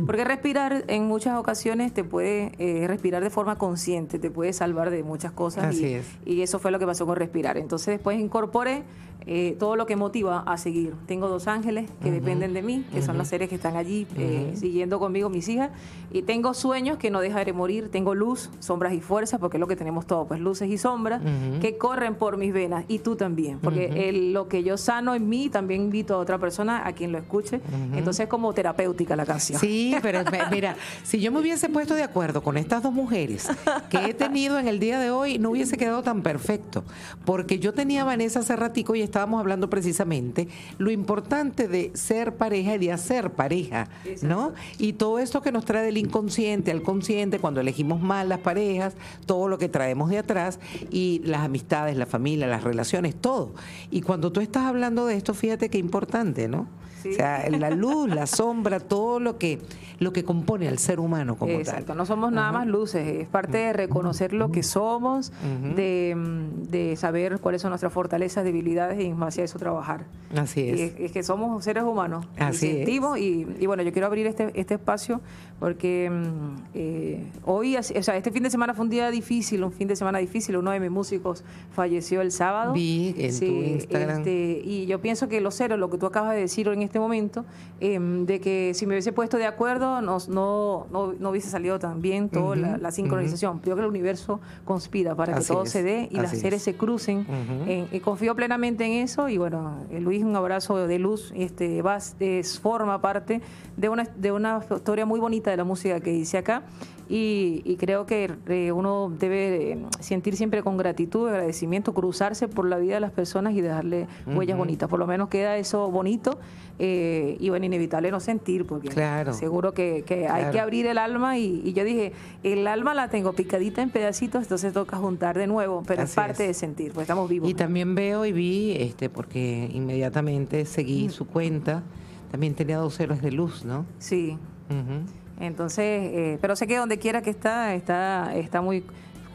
porque 0.06 0.24
respirar 0.24 0.84
en 0.88 1.04
muchas 1.06 1.38
ocasiones 1.38 1.92
te 1.92 2.04
puede 2.04 2.52
eh, 2.58 2.86
respirar 2.86 3.22
de 3.22 3.30
forma 3.30 3.56
consciente, 3.56 4.18
te 4.18 4.30
puede 4.30 4.52
salvar 4.52 4.90
de 4.90 5.02
muchas 5.02 5.32
cosas. 5.32 5.74
y, 5.74 6.00
y 6.24 6.42
eso 6.42 6.58
fue 6.58 6.70
lo 6.70 6.78
que 6.78 6.86
pasó 6.86 7.06
con 7.06 7.16
respirar. 7.16 7.56
Entonces 7.56 7.88
después 7.88 8.18
incorporé 8.18 8.84
eh, 9.28 9.56
todo 9.58 9.74
lo 9.74 9.86
que 9.86 9.96
motiva 9.96 10.44
a 10.46 10.56
seguir. 10.56 10.94
Tengo 11.06 11.26
dos 11.26 11.48
ángeles 11.48 11.90
que 12.00 12.12
dependen 12.12 12.54
de 12.54 12.62
mí, 12.62 12.84
que 12.92 13.02
son 13.02 13.18
las 13.18 13.26
seres 13.26 13.48
que 13.48 13.56
están 13.56 13.74
allí 13.74 14.06
eh, 14.16 14.52
siguiendo 14.54 15.00
conmigo, 15.00 15.28
mis 15.28 15.48
hijas, 15.48 15.70
y 16.12 16.22
tengo 16.22 16.54
sueños 16.54 16.96
que 16.96 17.10
no 17.10 17.20
dejaré 17.20 17.52
morir, 17.52 17.90
tengo 17.90 18.14
luz, 18.14 18.50
sombras 18.60 18.92
y 18.92 19.00
fuerzas, 19.00 19.40
porque 19.40 19.56
es 19.56 19.60
lo 19.60 19.66
que 19.66 19.74
tenemos 19.74 20.06
todo, 20.06 20.26
pues 20.26 20.38
luces 20.38 20.70
y 20.70 20.78
sombras 20.78 21.22
que 21.60 21.76
corren 21.76 22.14
por 22.14 22.36
mis 22.36 22.52
venas, 22.52 22.84
y 22.86 23.00
tú 23.00 23.16
también, 23.16 23.25
porque 23.62 24.12
lo 24.32 24.48
que 24.48 24.62
yo 24.62 24.76
sano 24.76 25.14
en 25.14 25.28
mí, 25.28 25.48
también 25.48 25.82
invito 25.82 26.14
a 26.14 26.18
otra 26.18 26.38
persona 26.38 26.86
a 26.86 26.92
quien 26.92 27.12
lo 27.12 27.18
escuche, 27.18 27.60
entonces 27.94 28.24
es 28.24 28.28
como 28.28 28.52
terapéutica 28.52 29.16
la 29.16 29.26
canción. 29.26 29.60
Sí, 29.60 29.94
pero 30.02 30.20
mira, 30.50 30.76
si 31.02 31.20
yo 31.20 31.32
me 31.32 31.40
hubiese 31.40 31.68
puesto 31.68 31.94
de 31.94 32.02
acuerdo 32.02 32.42
con 32.42 32.56
estas 32.56 32.82
dos 32.82 32.92
mujeres 32.92 33.48
que 33.90 33.98
he 33.98 34.14
tenido 34.14 34.58
en 34.58 34.68
el 34.68 34.78
día 34.78 34.98
de 34.98 35.10
hoy, 35.10 35.38
no 35.38 35.50
hubiese 35.50 35.76
quedado 35.76 36.02
tan 36.02 36.22
perfecto, 36.22 36.84
porque 37.24 37.58
yo 37.58 37.72
tenía 37.72 38.02
a 38.02 38.04
Vanessa 38.04 38.40
hace 38.40 38.56
ratico 38.56 38.94
y 38.94 39.02
estábamos 39.02 39.40
hablando 39.40 39.68
precisamente, 39.70 40.48
lo 40.78 40.90
importante 40.90 41.68
de 41.68 41.90
ser 41.94 42.36
pareja 42.36 42.74
y 42.74 42.78
de 42.78 42.92
hacer 42.92 43.30
pareja, 43.30 43.88
¿no? 44.22 44.52
Y 44.78 44.94
todo 44.94 45.18
esto 45.18 45.42
que 45.42 45.52
nos 45.52 45.64
trae 45.64 45.84
del 45.84 45.98
inconsciente 45.98 46.70
al 46.70 46.82
consciente, 46.82 47.38
cuando 47.38 47.60
elegimos 47.60 48.00
mal 48.00 48.28
las 48.28 48.40
parejas, 48.40 48.94
todo 49.26 49.48
lo 49.48 49.58
que 49.58 49.68
traemos 49.68 50.10
de 50.10 50.18
atrás 50.18 50.58
y 50.90 51.20
las 51.24 51.40
amistades, 51.42 51.96
la 51.96 52.06
familia, 52.06 52.46
las 52.46 52.64
relaciones, 52.64 53.15
todo. 53.16 53.54
Y 53.90 54.02
cuando 54.02 54.32
tú 54.32 54.40
estás 54.40 54.64
hablando 54.64 55.06
de 55.06 55.16
esto, 55.16 55.34
fíjate 55.34 55.68
qué 55.68 55.78
importante, 55.78 56.48
¿no? 56.48 56.66
Sí. 57.06 57.12
O 57.12 57.16
sea, 57.16 57.48
la 57.50 57.70
luz, 57.70 58.08
la 58.08 58.26
sombra, 58.26 58.80
todo 58.80 59.20
lo 59.20 59.38
que, 59.38 59.58
lo 59.98 60.12
que 60.12 60.24
compone 60.24 60.68
al 60.68 60.78
ser 60.78 61.00
humano 61.00 61.36
como 61.36 61.52
Exacto, 61.52 61.86
tal. 61.86 61.96
no 61.96 62.06
somos 62.06 62.32
nada 62.32 62.52
más 62.52 62.66
luces, 62.66 63.06
es 63.06 63.28
parte 63.28 63.58
de 63.58 63.72
reconocer 63.72 64.32
lo 64.32 64.50
que 64.50 64.62
somos, 64.62 65.32
de, 65.74 66.14
mm, 66.16 66.62
de 66.70 66.96
saber 66.96 67.38
cuáles 67.40 67.62
son 67.62 67.70
nuestras 67.70 67.92
fortalezas, 67.92 68.44
debilidades 68.44 69.00
y 69.00 69.06
en 69.06 69.18
base 69.18 69.42
a 69.42 69.44
eso 69.44 69.58
trabajar. 69.58 70.04
Así 70.36 70.62
Y 70.62 70.70
es. 70.70 70.80
es, 70.80 70.94
es 71.00 71.12
que 71.12 71.22
somos 71.22 71.62
seres 71.64 71.84
humanos. 71.84 72.26
y 72.38 72.42
Así 72.42 72.66
es. 72.66 72.72
sentimos 72.76 73.18
y, 73.18 73.46
y 73.58 73.66
bueno, 73.66 73.82
yo 73.82 73.92
quiero 73.92 74.06
abrir 74.06 74.26
este, 74.26 74.50
este 74.58 74.74
espacio 74.74 75.20
porque 75.58 76.10
mm, 76.10 76.62
eh, 76.74 77.24
hoy, 77.44 77.76
o 77.76 77.82
sea, 77.82 78.16
este 78.16 78.30
fin 78.30 78.42
de 78.42 78.50
semana 78.50 78.74
fue 78.74 78.84
un 78.84 78.90
día 78.90 79.10
difícil, 79.10 79.64
un 79.64 79.72
fin 79.72 79.88
de 79.88 79.96
semana 79.96 80.18
difícil. 80.18 80.56
Uno 80.56 80.70
de 80.70 80.80
mis 80.80 80.90
músicos 80.90 81.44
falleció 81.72 82.20
el 82.20 82.30
sábado. 82.32 82.72
Vi 82.74 83.14
en 83.18 83.38
tu 83.38 83.44
Instagram. 83.46 84.18
este, 84.18 84.60
y 84.64 84.86
yo 84.86 85.00
pienso 85.00 85.28
que 85.28 85.40
lo 85.40 85.50
cero, 85.50 85.76
lo 85.76 85.88
que 85.90 85.96
tú 85.98 86.06
acabas 86.06 86.34
de 86.34 86.40
decir 86.40 86.68
en 86.68 86.82
este 86.82 86.95
momento, 86.98 87.44
em, 87.80 88.24
de 88.26 88.40
que 88.40 88.72
si 88.74 88.86
me 88.86 88.94
hubiese 88.94 89.12
puesto 89.12 89.36
de 89.36 89.46
acuerdo, 89.46 90.00
no, 90.00 90.18
no, 90.28 90.86
no, 90.90 91.12
no 91.18 91.30
hubiese 91.30 91.48
salido 91.50 91.78
tan 91.78 92.00
bien 92.02 92.28
toda 92.28 92.56
la, 92.56 92.78
la 92.78 92.90
sincronización. 92.90 93.56
Yo 93.56 93.62
creo 93.62 93.76
que 93.76 93.82
el 93.82 93.88
universo 93.88 94.40
conspira 94.64 95.14
para 95.14 95.32
que 95.34 95.38
Así 95.40 95.52
todo 95.52 95.64
es, 95.64 95.70
se 95.70 95.82
dé 95.82 96.08
y 96.10 96.16
las 96.16 96.32
así 96.32 96.40
seres 96.40 96.58
es. 96.60 96.62
se 96.64 96.74
crucen. 96.76 97.20
Ujú. 97.20 97.70
En- 97.70 97.88
y 97.92 98.00
confío 98.00 98.34
plenamente 98.34 98.84
en 98.84 98.92
eso 99.04 99.28
y 99.28 99.38
bueno, 99.38 99.78
eh, 99.90 100.00
Luis, 100.00 100.24
un 100.24 100.34
abrazo 100.36 100.86
de 100.86 100.98
luz, 100.98 101.32
este, 101.36 101.82
va, 101.82 101.98
es, 102.20 102.58
forma 102.60 103.00
parte 103.00 103.40
de 103.76 103.88
una, 103.88 104.04
de 104.16 104.32
una 104.32 104.60
historia 104.74 105.06
muy 105.06 105.20
bonita 105.20 105.50
de 105.50 105.56
la 105.56 105.64
música 105.64 106.00
que 106.00 106.10
dice 106.10 106.38
acá 106.38 106.62
y, 107.08 107.62
y 107.64 107.76
creo 107.76 108.04
que 108.06 108.32
eh, 108.48 108.72
uno 108.72 109.12
debe 109.18 109.72
eh, 109.72 109.78
sentir 110.00 110.36
siempre 110.36 110.62
con 110.62 110.76
gratitud, 110.76 111.28
agradecimiento, 111.28 111.94
cruzarse 111.94 112.48
por 112.48 112.66
la 112.68 112.78
vida 112.78 112.94
de 112.94 113.00
las 113.00 113.12
personas 113.12 113.54
y 113.54 113.60
dejarle 113.60 114.06
huellas 114.26 114.58
bonitas, 114.58 114.88
por 114.88 114.98
lo 114.98 115.06
menos 115.06 115.28
queda 115.28 115.56
eso 115.56 115.90
bonito 115.90 116.38
eh, 116.78 117.36
y 117.40 117.48
bueno, 117.48 117.64
inevitable 117.66 118.10
no 118.10 118.20
sentir 118.20 118.66
porque 118.66 118.88
Claro. 118.88 119.32
seguro 119.32 119.72
que, 119.72 120.02
que 120.06 120.28
hay 120.28 120.50
que 120.50 120.60
abrir 120.60 120.86
el 120.86 120.98
alma 120.98 121.38
y, 121.38 121.62
y 121.64 121.72
yo 121.72 121.84
dije, 121.84 122.12
el 122.42 122.66
alma 122.66 122.92
la 122.92 123.08
tengo 123.08 123.32
picadita 123.32 123.82
en 123.82 123.90
pedacitos, 123.90 124.42
entonces 124.42 124.72
toca 124.72 124.96
juntar 124.96 125.38
de 125.38 125.46
nuevo, 125.46 125.82
pero 125.86 126.02
es 126.02 126.14
parte 126.14 126.42
es. 126.42 126.48
de 126.48 126.54
sentir, 126.54 126.92
pues 126.92 127.04
estamos 127.04 127.28
vivos. 127.30 127.48
Y 127.48 127.54
también 127.54 127.94
veo 127.94 128.26
y 128.26 128.32
vi, 128.32 128.72
este, 128.72 129.08
porque 129.08 129.70
inmediatamente 129.72 130.64
seguí 130.66 131.08
su 131.08 131.26
cuenta, 131.26 131.82
también 132.30 132.54
tenía 132.54 132.78
dos 132.78 132.98
héroes 133.00 133.22
de 133.22 133.30
luz, 133.32 133.64
¿no? 133.64 133.86
Sí, 133.98 134.36
Ujú. 134.68 135.06
Entonces, 135.40 135.84
eh, 135.84 136.38
pero 136.40 136.56
sé 136.56 136.66
que 136.66 136.76
donde 136.76 136.98
quiera 136.98 137.22
que 137.22 137.30
está, 137.30 137.74
está, 137.74 138.34
está 138.36 138.60
muy 138.60 138.84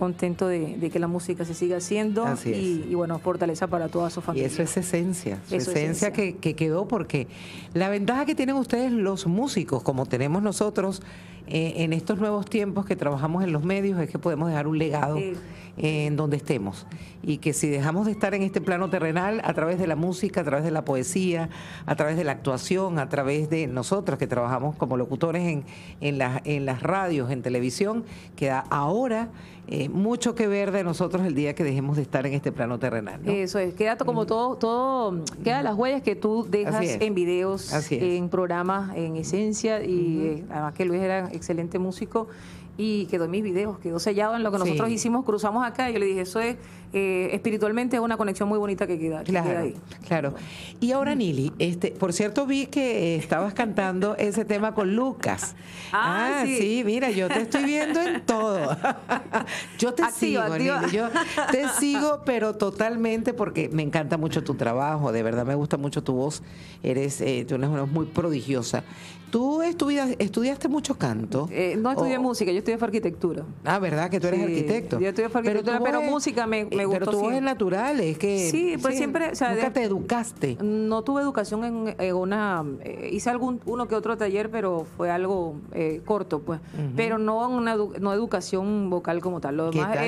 contento 0.01 0.47
de, 0.47 0.77
de 0.77 0.89
que 0.89 0.97
la 0.97 1.05
música 1.07 1.45
se 1.45 1.53
siga 1.53 1.77
haciendo 1.77 2.25
Así 2.25 2.49
y, 2.49 2.87
y, 2.91 2.95
bueno, 2.95 3.19
fortaleza 3.19 3.67
para 3.67 3.87
toda 3.87 4.09
su 4.09 4.19
Y 4.21 4.23
familia. 4.23 4.47
eso 4.47 4.63
es 4.63 4.75
esencia, 4.75 5.35
su 5.47 5.55
Eso 5.55 5.69
es 5.69 5.77
esencia 5.77 6.07
esencia. 6.07 6.11
que, 6.11 6.37
que 6.37 6.55
quedó 6.55 6.87
porque 6.87 7.27
la 7.75 7.87
ventaja 7.89 8.25
que 8.25 8.33
tienen 8.33 8.55
ustedes 8.55 8.91
los 8.91 9.27
músicos, 9.27 9.83
como 9.83 10.07
tenemos 10.07 10.41
nosotros 10.41 11.03
eh, 11.45 11.83
en 11.83 11.93
estos 11.93 12.17
nuevos 12.17 12.47
tiempos 12.47 12.85
que 12.87 12.95
trabajamos 12.95 13.43
en 13.43 13.51
los 13.51 13.63
medios, 13.63 13.99
es 13.99 14.09
que 14.09 14.17
podemos 14.17 14.49
dejar 14.49 14.65
un 14.67 14.77
legado 14.79 15.17
eh, 15.19 15.35
en 15.77 16.15
donde 16.15 16.37
estemos. 16.37 16.87
Y 17.23 17.37
que 17.37 17.53
si 17.53 17.67
dejamos 17.69 18.05
de 18.07 18.11
estar 18.13 18.33
en 18.33 18.41
este 18.41 18.61
plano 18.61 18.89
terrenal, 18.89 19.41
a 19.43 19.53
través 19.53 19.77
de 19.77 19.85
la 19.85 19.95
música, 19.95 20.41
a 20.41 20.43
través 20.43 20.63
de 20.65 20.71
la 20.71 20.83
poesía, 20.85 21.49
a 21.85 21.95
través 21.95 22.15
de 22.17 22.23
la 22.23 22.31
actuación, 22.31 22.97
a 22.99 23.09
través 23.09 23.49
de 23.49 23.67
nosotros 23.67 24.17
que 24.17 24.27
trabajamos 24.27 24.75
como 24.77 24.97
locutores 24.97 25.43
en, 25.47 25.63
en, 25.99 26.17
las- 26.17 26.41
en 26.45 26.65
las 26.65 26.81
radios, 26.81 27.29
en 27.31 27.41
televisión, 27.43 28.03
queda 28.35 28.63
ahora 28.71 29.29
eh, 29.73 29.87
mucho 29.87 30.35
que 30.35 30.47
ver 30.47 30.71
de 30.71 30.83
nosotros 30.83 31.25
el 31.25 31.33
día 31.33 31.55
que 31.55 31.63
dejemos 31.63 31.95
de 31.95 32.01
estar 32.01 32.25
en 32.25 32.33
este 32.33 32.51
plano 32.51 32.77
terrenal. 32.77 33.21
¿no? 33.23 33.31
Eso 33.31 33.57
es, 33.57 33.73
queda 33.73 33.95
como 33.95 34.25
todo, 34.25 34.57
todo, 34.57 35.23
queda 35.45 35.63
las 35.63 35.75
huellas 35.75 36.01
que 36.01 36.17
tú 36.17 36.45
dejas 36.49 36.97
en 36.99 37.15
videos, 37.15 37.71
en 37.89 38.27
programas, 38.27 38.95
en 38.97 39.15
esencia, 39.15 39.81
y 39.81 40.19
eh, 40.25 40.45
además 40.49 40.73
que 40.73 40.83
Luis 40.83 41.01
era 41.01 41.29
excelente 41.31 41.79
músico 41.79 42.27
y 42.77 43.05
quedó 43.07 43.25
en 43.25 43.31
mis 43.31 43.43
videos, 43.43 43.77
quedó 43.79 43.99
sellado 43.99 44.35
en 44.35 44.43
lo 44.43 44.51
que 44.51 44.57
Sí. 44.59 44.63
nosotros 44.65 44.89
hicimos, 44.89 45.25
cruzamos 45.25 45.65
acá, 45.65 45.89
y 45.89 45.93
yo 45.93 45.99
le 45.99 46.05
dije, 46.05 46.21
eso 46.21 46.39
es 46.39 46.57
eh, 46.93 47.29
espiritualmente 47.31 47.95
es 47.95 48.01
una 48.01 48.17
conexión 48.17 48.49
muy 48.49 48.59
bonita 48.59 48.85
que 48.85 48.99
queda, 48.99 49.23
que 49.23 49.31
queda 49.31 49.59
ahí. 49.61 49.75
claro. 50.09 50.33
Y 50.81 50.91
ahora, 50.91 51.15
Nili, 51.15 51.53
este, 51.57 51.91
por 51.91 52.11
cierto, 52.11 52.45
vi 52.45 52.65
que 52.65 53.15
estabas 53.15 53.53
cantando 53.53 54.17
ese 54.17 54.43
tema 54.43 54.73
con 54.73 54.93
Lucas. 54.93 55.55
Ah, 55.93 56.43
sí. 56.45 56.83
mira, 56.85 57.09
yo 57.09 57.29
te 57.29 57.43
estoy 57.43 57.63
viendo 57.63 58.01
en 58.01 58.25
todo. 58.25 58.75
Yo 59.79 59.93
te 59.93 60.03
Activa, 60.03 60.11
sigo, 60.11 60.41
activa. 60.41 60.81
Nili. 60.81 60.91
Yo 60.97 61.09
te 61.51 61.67
sigo, 61.79 62.21
pero 62.25 62.55
totalmente 62.55 63.33
porque 63.33 63.69
me 63.69 63.83
encanta 63.83 64.17
mucho 64.17 64.43
tu 64.43 64.55
trabajo. 64.55 65.11
De 65.13 65.23
verdad, 65.23 65.45
me 65.45 65.55
gusta 65.55 65.77
mucho 65.77 66.03
tu 66.03 66.13
voz. 66.13 66.43
Eres, 66.83 67.21
eh, 67.21 67.45
tú 67.47 67.55
eres 67.55 67.69
una 67.69 67.81
voz 67.81 67.91
muy 67.91 68.05
prodigiosa. 68.07 68.83
¿Tú 69.31 69.61
estudias- 69.61 70.13
estudiaste 70.19 70.67
mucho 70.67 70.95
canto? 70.95 71.47
Eh, 71.51 71.75
no 71.79 71.89
estudié 71.89 72.17
O- 72.17 72.21
música, 72.21 72.51
yo 72.51 72.57
estudié 72.57 72.77
fue 72.77 72.87
arquitectura. 72.89 73.43
Ah, 73.63 73.79
¿verdad? 73.79 74.09
Que 74.09 74.19
tú 74.19 74.27
eres 74.27 74.41
Sí, 74.41 74.45
arquitecto. 74.45 74.99
yo 74.99 75.07
estudié 75.07 75.27
arquitectura, 75.33 75.77
tu 75.77 75.83
pero 75.85 76.01
es- 76.01 76.09
música 76.11 76.45
me- 76.47 76.65
me 76.65 76.67
eh, 76.67 76.69
Pero 76.71 76.89
gustó 76.89 77.05
tu 77.05 77.11
voz 77.11 77.15
es 77.27 77.29
siempre. 77.31 77.41
natural, 77.41 77.99
es 78.01 78.17
que... 78.17 78.49
Sí, 78.51 78.75
pues 78.81 78.97
siempre, 78.97 79.29
o 79.31 79.35
sea, 79.35 79.51
nunca 79.53 79.63
de- 79.67 79.71
te 79.71 79.83
educaste. 79.83 80.57
No 80.61 81.03
tuve 81.03 81.21
educación 81.21 81.63
en, 81.63 81.95
en 81.97 82.15
una, 82.15 82.65
eh, 82.83 83.09
hice 83.13 83.29
algún 83.29 83.61
uno 83.65 83.87
que 83.87 83.95
otro 83.95 84.17
taller, 84.17 84.51
pero 84.51 84.85
fue 84.97 85.09
algo 85.09 85.55
eh, 85.71 86.01
corto, 86.03 86.39
pues. 86.41 86.59
Pero 86.97 87.17
no 87.17 87.47
una 87.47 87.75
no 87.77 88.13
educación 88.13 88.89
vocal 88.89 89.21
como 89.21 89.39
tal. 89.39 89.55
Lo 89.55 89.69
¿Qué 89.71 89.79
demás 89.79 89.93
tal? 89.95 90.03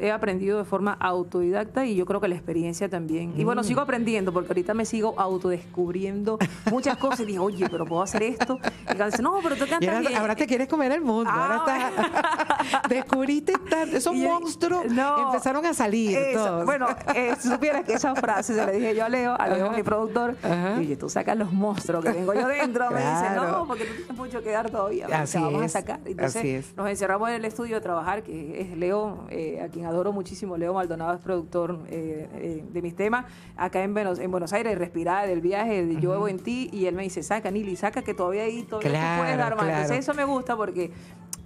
he, 0.00 0.10
aprendido 0.10 0.56
de 0.56 0.64
forma 0.64 0.94
autodidacta 0.94 1.84
y 1.84 1.94
yo 1.94 2.06
creo 2.06 2.20
que 2.22 2.28
la 2.28 2.36
experiencia 2.36 2.88
también. 2.88 3.34
Y 3.36 3.42
Mm. 3.42 3.44
bueno, 3.44 3.64
sigo 3.64 3.82
aprendiendo 3.82 4.32
porque 4.32 4.48
ahorita 4.48 4.72
me 4.72 4.86
sigo 4.86 5.14
autodescubriendo 5.18 6.38
muchas 6.70 6.96
cosas 6.96 7.20
y 7.20 7.26
digo, 7.26 7.44
oye, 7.44 7.66
pero 7.70 7.84
puedo 7.84 8.00
hacer 8.02 8.22
esto. 8.22 8.58
Y 8.82 8.94
cada 8.94 9.06
vez, 9.06 9.20
no, 9.20 9.38
pero 9.42 9.56
tú 9.56 9.66
cantas 9.68 9.88
ahora, 9.88 10.00
bien. 10.08 10.16
ahora 10.20 10.34
te 10.36 10.46
quieres 10.46 10.68
comer 10.68 10.92
el 10.92 11.00
mundo. 11.00 11.30
Ah, 11.32 11.62
ahora 11.64 11.90
estás, 11.90 12.88
descubriste 12.88 13.54
tanto. 13.70 13.96
Esos 13.96 14.14
Y 14.22 14.22
monstruos 14.22 14.86
no, 14.86 15.26
empezaron 15.26 15.64
a 15.66 15.74
salir. 15.74 16.16
eso, 16.16 16.44
todos. 16.44 16.64
Bueno, 16.64 16.86
eh, 17.14 17.34
supieras 17.40 17.84
que 17.84 17.94
esa 17.94 18.14
frase 18.14 18.54
se 18.54 18.64
la 18.64 18.70
dije 18.72 18.94
yo 18.94 19.04
a 19.04 19.08
Leo, 19.08 19.34
a 19.38 19.48
Leo, 19.48 19.66
Ajá. 19.66 19.76
mi 19.76 19.82
productor, 19.82 20.36
Ajá. 20.42 20.74
y 20.76 20.80
oye, 20.80 20.96
tú 20.96 21.08
sacas 21.08 21.36
los 21.36 21.52
monstruos 21.52 22.04
que 22.04 22.12
tengo 22.12 22.34
yo 22.34 22.46
dentro. 22.48 22.90
Me 22.90 22.98
dice, 23.00 23.30
no, 23.36 23.66
porque 23.66 23.84
tú 23.84 23.94
tienes 23.94 24.16
mucho 24.16 24.42
que 24.42 24.50
dar 24.50 24.70
todavía. 24.70 25.06
Dice, 25.06 25.16
Así 25.18 25.38
vamos 25.38 25.62
a 25.62 25.64
es, 25.66 25.72
sacar. 25.72 26.00
Entonces 26.04 26.36
así 26.36 26.50
es. 26.50 26.76
nos 26.76 26.88
encerramos 26.88 27.28
en 27.30 27.36
el 27.36 27.44
estudio 27.44 27.76
a 27.76 27.80
trabajar, 27.80 28.22
que 28.22 28.60
es 28.60 28.76
Leo, 28.76 29.26
eh, 29.30 29.60
a 29.64 29.68
quien 29.68 29.86
adoro 29.86 30.12
muchísimo. 30.12 30.56
Leo 30.56 30.74
Maldonado 30.74 31.14
es 31.14 31.20
productor 31.20 31.78
eh, 31.88 32.28
eh, 32.34 32.64
de 32.70 32.82
mis 32.82 32.94
temas 32.94 33.24
acá 33.56 33.82
en 33.82 33.94
Buenos, 33.94 34.18
en 34.18 34.30
Buenos 34.30 34.52
Aires, 34.52 34.76
respirar 34.78 35.26
del 35.26 35.40
viaje, 35.40 35.84
de 35.86 36.00
yo 36.00 36.28
en 36.28 36.38
ti, 36.38 36.68
y 36.72 36.86
él 36.86 36.94
me 36.94 37.02
dice, 37.02 37.22
saca, 37.22 37.50
Nili, 37.50 37.76
saca 37.76 38.02
que 38.02 38.14
todavía 38.14 38.42
ahí 38.42 38.51
Claro, 38.80 39.22
puedes 39.22 39.38
dar 39.38 39.54
más. 39.56 39.64
claro. 39.64 39.82
Entonces 39.82 39.98
eso 39.98 40.14
me 40.14 40.24
gusta 40.24 40.56
porque, 40.56 40.90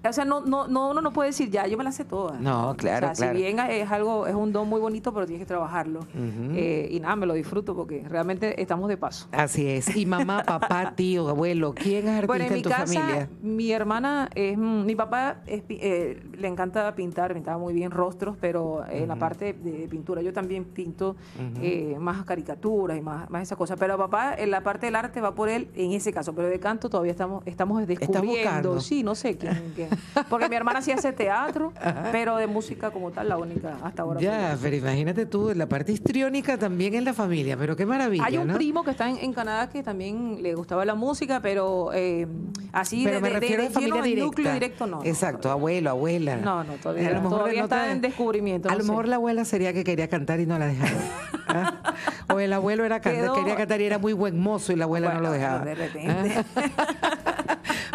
o 0.05 0.13
sea, 0.13 0.25
no, 0.25 0.41
no, 0.41 0.69
no, 0.69 0.91
uno 0.91 1.01
no 1.01 1.13
puede 1.13 1.31
decir, 1.31 1.51
ya, 1.51 1.67
yo 1.67 1.77
me 1.77 1.85
la 1.85 1.93
sé 1.93 2.05
toda. 2.05 2.39
No, 2.39 2.75
claro, 2.77 3.11
O 3.11 3.15
sea, 3.15 3.27
claro. 3.27 3.39
si 3.39 3.43
bien 3.43 3.59
es 3.59 3.91
algo, 3.91 4.27
es 4.27 4.35
un 4.35 4.53
don 4.53 4.69
muy 4.69 4.81
bonito, 4.81 5.13
pero 5.13 5.27
tienes 5.27 5.43
que 5.45 5.49
trabajarlo. 5.49 6.01
Eh, 6.15 6.89
y 6.91 7.01
nada, 7.01 7.17
me 7.17 7.27
lo 7.27 7.35
disfruto 7.35 7.75
porque 7.75 8.05
realmente 8.09 8.61
estamos 8.61 8.89
de 8.89 8.97
paso. 8.97 9.29
Así 9.33 9.67
es. 9.67 9.97
Y 9.97 10.07
mamá, 10.07 10.43
papá, 10.47 10.93
tío, 10.95 11.29
abuelo, 11.29 11.75
¿quién 11.75 12.05
es 12.09 12.11
artista 12.11 12.27
Bueno, 12.27 12.45
en 12.45 12.55
mi 12.55 12.63
tu 12.63 12.71
casa, 12.71 12.87
familia? 13.01 13.29
mi 13.43 13.73
hermana 13.73 14.29
es, 14.35 14.57
mm, 14.57 14.85
mi 14.85 14.95
papá 14.95 15.39
es 15.47 15.63
eh, 15.69 16.23
le 16.39 16.49
encanta 16.49 16.95
pintar, 16.95 17.35
pintaba 17.35 17.59
muy 17.59 17.75
bien 17.75 17.91
rostros, 17.91 18.37
pero 18.41 18.85
en 18.89 19.09
la 19.09 19.17
parte 19.17 19.53
de 19.55 19.89
pintura 19.89 20.23
yo 20.23 20.33
también 20.33 20.65
pinto 20.65 21.17
eh, 21.61 21.97
más 21.99 22.25
caricaturas 22.25 22.97
y 22.99 23.01
más, 23.01 23.29
más 23.31 23.43
esa 23.43 23.57
cosa. 23.57 23.77
Pero 23.77 23.97
papá, 23.99 24.35
en 24.37 24.51
la 24.51 24.63
parte 24.63 24.87
del 24.87 24.97
arte 24.97 25.21
va 25.21 25.35
por 25.35 25.49
él 25.49 25.69
en 25.75 25.93
ese 25.93 26.13
caso, 26.13 26.35
pero 26.35 26.49
de 26.49 26.61
canto 26.61 26.89
todavía 26.89 27.13
estamos, 27.13 27.43
estamos 27.47 27.87
descubriendo. 27.87 28.81
Sí, 28.81 29.03
no 29.03 29.15
sé 29.15 29.37
quién, 29.37 29.73
quién. 29.75 29.89
Porque 30.29 30.49
mi 30.49 30.57
hermana 30.57 30.83
sí 30.83 30.93
hace 30.93 31.13
teatro, 31.13 31.73
pero 32.13 32.37
de 32.37 32.47
música 32.47 32.91
como 32.91 33.11
tal, 33.11 33.29
la 33.29 33.37
única 33.37 33.77
hasta 33.83 34.03
ahora. 34.03 34.21
Ya, 34.21 34.57
pero 34.61 34.77
imagínate 34.77 35.27
tú, 35.27 35.53
la 35.55 35.67
parte 35.69 35.93
histriónica 35.93 36.57
también 36.59 36.95
en 36.95 37.05
la 37.05 37.13
familia, 37.15 37.57
pero 37.57 37.77
qué 37.77 37.87
maravilla, 37.87 38.25
Hay 38.25 38.39
un 38.39 38.49
¿no? 38.49 38.55
primo 38.55 38.85
que 38.85 38.91
está 38.93 39.09
en, 39.11 39.19
en 39.19 39.33
Canadá 39.33 39.69
que 39.69 39.83
también 39.83 40.43
le 40.43 40.55
gustaba 40.55 40.85
la 40.85 40.95
música, 40.95 41.41
pero 41.41 41.91
eh, 41.95 42.27
así 42.73 43.03
Pero 43.05 43.17
de, 43.17 43.23
me 43.23 43.29
de- 43.31 43.35
refiero 43.41 43.63
de 43.63 43.69
a 43.69 43.71
familia 43.73 44.03
directa. 44.03 44.25
núcleo 44.27 44.53
directo, 44.53 44.87
no. 44.87 44.97
no. 44.99 45.05
Exacto, 45.05 45.51
abuelo, 45.51 45.91
abuela. 45.91 46.37
No, 46.37 46.65
no, 46.65 46.75
todavía- 46.75 47.09
A 47.09 47.13
lo 47.13 47.23
mejor 47.23 47.39
todavía 47.39 47.61
no 47.61 47.65
está 47.65 47.91
en 47.93 48.01
descubrimiento, 48.01 48.69
A 48.71 48.75
lo 48.75 48.83
sé. 48.83 48.89
mejor 48.89 49.09
la 49.09 49.17
abuela 49.17 49.45
sería 49.45 49.73
que 49.73 49.85
quería 49.85 50.09
cantar 50.09 50.41
y 50.41 50.47
no 50.47 50.59
la 50.59 50.67
dejaron. 50.67 50.99
¿Ah? 51.49 51.95
O 52.33 52.41
el 52.41 52.53
abuelo 52.53 52.85
era 52.85 53.01
Quedó- 53.01 53.35
quería 53.35 53.57
cantar 53.57 53.81
y 53.81 53.85
era 53.85 53.99
muy 53.99 54.13
buen 54.13 54.39
mozo 54.39 54.73
y 54.73 54.77
la 54.77 54.85
abuela 54.85 55.15
no 55.15 55.21
lo 55.21 55.31
dejaba. 55.31 55.65
de 55.65 55.75
repente. 55.75 56.45
¿Ah? 56.57 57.11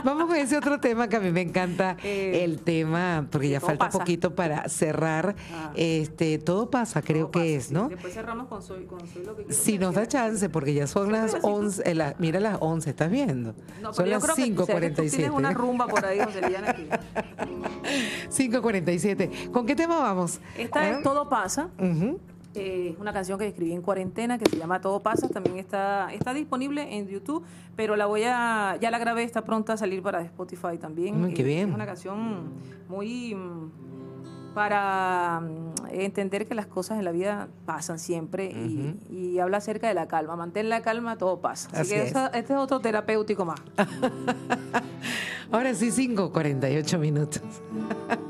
Vamos 0.04 0.26
con 0.28 0.36
ese 0.36 0.58
otro 0.58 0.80
tema 0.80 1.08
que 1.08 1.16
a 1.16 1.20
mí 1.20 1.32
me 1.32 1.42
encanta, 1.42 1.98
Eh, 2.04 2.44
el 2.44 2.60
tema, 2.62 3.28
porque 3.32 3.50
ya 3.50 3.60
falta 3.60 3.86
pasa. 3.86 4.00
poquito 4.00 4.36
para 4.36 4.68
cerrar. 4.70 5.36
Ah. 5.54 5.72
Este, 5.76 6.38
todo 6.40 6.70
pasa, 6.70 7.02
creo 7.02 7.28
Todo 7.28 7.32
que 7.32 7.40
pasa, 7.40 7.52
es, 7.52 7.64
sí. 7.66 7.74
¿no? 7.74 7.90
Después 7.90 8.14
cerramos 8.14 8.48
con 8.48 8.62
Soy, 8.62 8.86
con 8.86 9.00
soy 9.08 9.24
lo 9.26 9.36
que 9.36 9.44
quiero 9.44 9.62
Si 9.64 9.78
nos 9.78 9.96
da 9.96 10.08
chance, 10.08 10.50
porque 10.50 10.74
ya 10.74 10.88
son 10.88 11.12
las 11.12 11.32
pedacito. 11.32 11.48
11, 11.48 11.84
eh, 11.90 11.96
la- 11.96 12.16
mira 12.20 12.40
las 12.40 12.58
11, 12.60 12.90
¿estás 12.92 13.10
viendo? 13.12 13.54
No, 13.82 13.94
son 13.94 14.10
las 14.10 14.24
creo 14.24 14.36
que- 14.36 14.42
o 14.62 14.66
sea, 14.66 14.80
que 14.80 14.90
tú 14.92 15.02
5.47. 15.04 15.18
Tienes 15.18 15.32
una 15.38 15.52
rumba 15.54 15.88
por 15.88 16.06
ahí, 16.06 16.20
José 16.20 16.42
Liliana, 16.42 16.74
que 16.74 16.88
5.47. 18.30 19.52
¿Con 19.52 19.66
qué 19.66 19.76
tema 19.76 20.00
vamos? 20.00 20.40
Esta 20.58 20.88
¿Eh? 20.90 20.92
es 20.98 21.04
Todo 21.04 21.30
pasa. 21.30 21.70
Ujú. 21.80 22.06
Eh, 22.06 22.31
Es 22.54 22.98
una 23.00 23.14
canción 23.14 23.40
que 23.40 23.48
escribí 23.48 23.72
en 23.72 23.82
cuarentena 23.82 24.38
que 24.38 24.50
se 24.50 24.58
llama 24.58 24.82
Todo 24.82 25.00
pasa, 25.02 25.30
también 25.30 25.58
está 25.58 26.12
está 26.14 26.34
disponible 26.34 26.98
en 26.98 27.08
YouTube, 27.08 27.44
pero 27.78 27.96
la 27.96 28.06
voy 28.08 28.24
a 28.26 28.78
ya 28.82 28.92
la 28.92 29.00
grabé, 29.00 29.24
está 29.24 29.44
pronta 29.46 29.74
a 29.74 29.78
salir 29.78 30.02
para 30.02 30.22
Spotify 30.22 30.78
también. 30.80 31.22
Mm, 31.22 31.34
qué 31.34 31.42
Eh, 31.42 31.46
bien. 31.46 31.70
Es 31.70 31.76
una 31.76 31.86
canción 31.86 32.50
muy 32.90 33.36
mm, 33.36 34.54
para 34.54 35.40
mm, 35.42 35.72
entender 35.92 36.46
que 36.46 36.54
las 36.56 36.68
cosas 36.68 37.00
en 37.00 37.06
la 37.06 37.12
vida 37.14 37.48
pasan 37.66 38.00
siempre 38.00 38.52
y, 38.52 38.98
y 39.10 39.40
habla 39.40 39.58
acerca 39.58 39.88
de 39.88 39.94
la 39.94 40.08
calma. 40.10 40.36
Mantén 40.36 40.68
la 40.68 40.82
calma, 40.82 41.18
todo 41.18 41.40
pasa. 41.40 41.70
Así, 41.72 41.80
Así 41.82 41.90
que 41.94 42.02
es. 42.02 42.10
esa- 42.10 42.28
este 42.28 42.52
es 42.52 42.60
otro 42.60 42.82
terapéutico 42.82 43.46
más. 43.46 43.62
Ahora 45.54 45.74
sí, 45.74 45.90
5.48 45.90 46.98
minutos. 47.00 47.42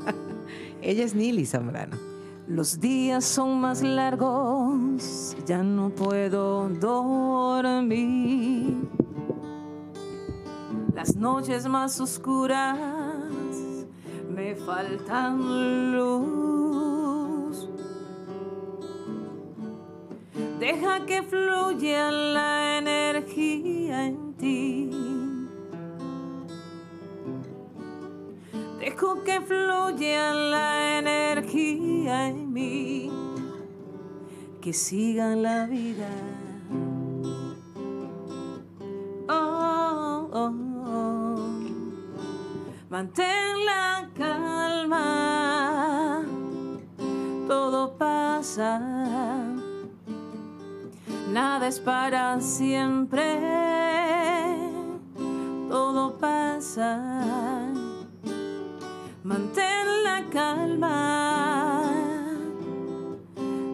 Ella 0.82 1.04
es 1.04 1.14
Nili 1.14 1.44
Zambrano. 1.46 2.11
Los 2.52 2.80
días 2.80 3.24
son 3.24 3.62
más 3.62 3.80
largos, 3.80 5.34
ya 5.46 5.62
no 5.62 5.88
puedo 5.88 6.68
dormir. 6.68 8.76
Las 10.94 11.16
noches 11.16 11.66
más 11.66 11.98
oscuras 11.98 12.76
me 14.28 14.54
faltan 14.54 15.96
luz. 15.96 17.70
Deja 20.60 21.06
que 21.06 21.22
fluya 21.22 22.10
la 22.10 22.76
energía 22.76 24.08
en 24.08 24.34
ti. 24.34 25.01
Dejo 28.82 29.22
que 29.22 29.40
fluya 29.40 30.34
la 30.34 30.98
energía 30.98 32.26
en 32.26 32.52
mí, 32.52 33.12
que 34.60 34.72
siga 34.72 35.36
la 35.36 35.66
vida. 35.66 36.08
Oh, 39.28 40.28
oh, 40.32 40.52
oh. 40.84 41.36
Mantén 42.90 43.64
la 43.64 44.10
calma, 44.16 45.04
todo 47.46 47.96
pasa, 47.96 48.80
nada 51.30 51.68
es 51.68 51.78
para 51.78 52.40
siempre, 52.40 53.38
todo 55.70 56.18
pasa. 56.18 57.11
Mantén 59.32 59.86
la 60.04 60.28
calma, 60.28 61.88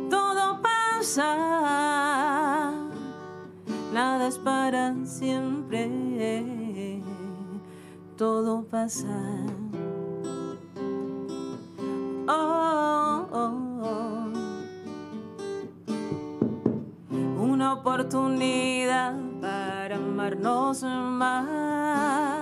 todo 0.08 0.62
pasa, 0.62 1.34
nada 3.92 4.28
es 4.28 4.38
para 4.38 4.94
siempre, 5.04 7.02
todo 8.16 8.62
pasa. 8.70 9.18
Oh, 12.28 13.26
oh, 13.32 13.80
oh. 13.82 14.30
Una 17.42 17.72
oportunidad 17.72 19.12
para 19.40 19.96
amarnos 19.96 20.84
más 20.84 22.37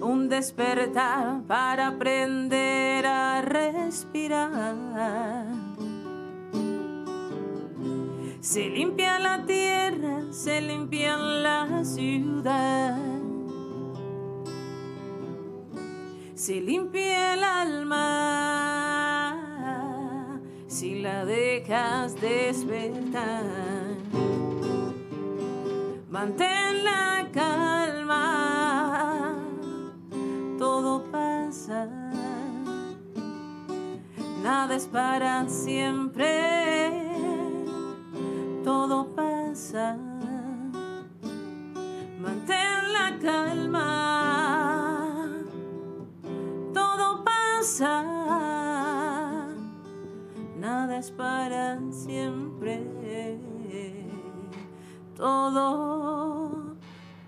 un 0.00 0.28
despertar 0.28 1.42
para 1.46 1.88
aprender 1.88 3.06
a 3.06 3.42
respirar. 3.42 4.76
Se 8.40 8.68
limpia 8.68 9.18
la 9.18 9.44
tierra, 9.44 10.22
se 10.30 10.60
limpia 10.60 11.16
la 11.16 11.84
ciudad. 11.84 12.98
Se 16.34 16.60
limpia 16.60 17.34
el 17.34 17.44
alma 17.44 19.10
si 20.66 21.00
la 21.00 21.26
dejas 21.26 22.18
despertar. 22.20 23.44
Mantén 26.08 26.84
la 26.84 27.28
calma, 27.32 27.79
nada 34.42 34.74
es 34.74 34.86
para 34.86 35.48
siempre, 35.48 36.92
todo 38.64 39.06
pasa. 39.14 39.96
Mantén 42.18 42.92
la 42.92 43.18
calma, 43.20 43.86
todo 46.72 47.24
pasa, 47.24 48.02
nada 50.58 50.98
es 50.98 51.10
para 51.10 51.78
siempre, 51.90 53.38
todo 55.16 56.76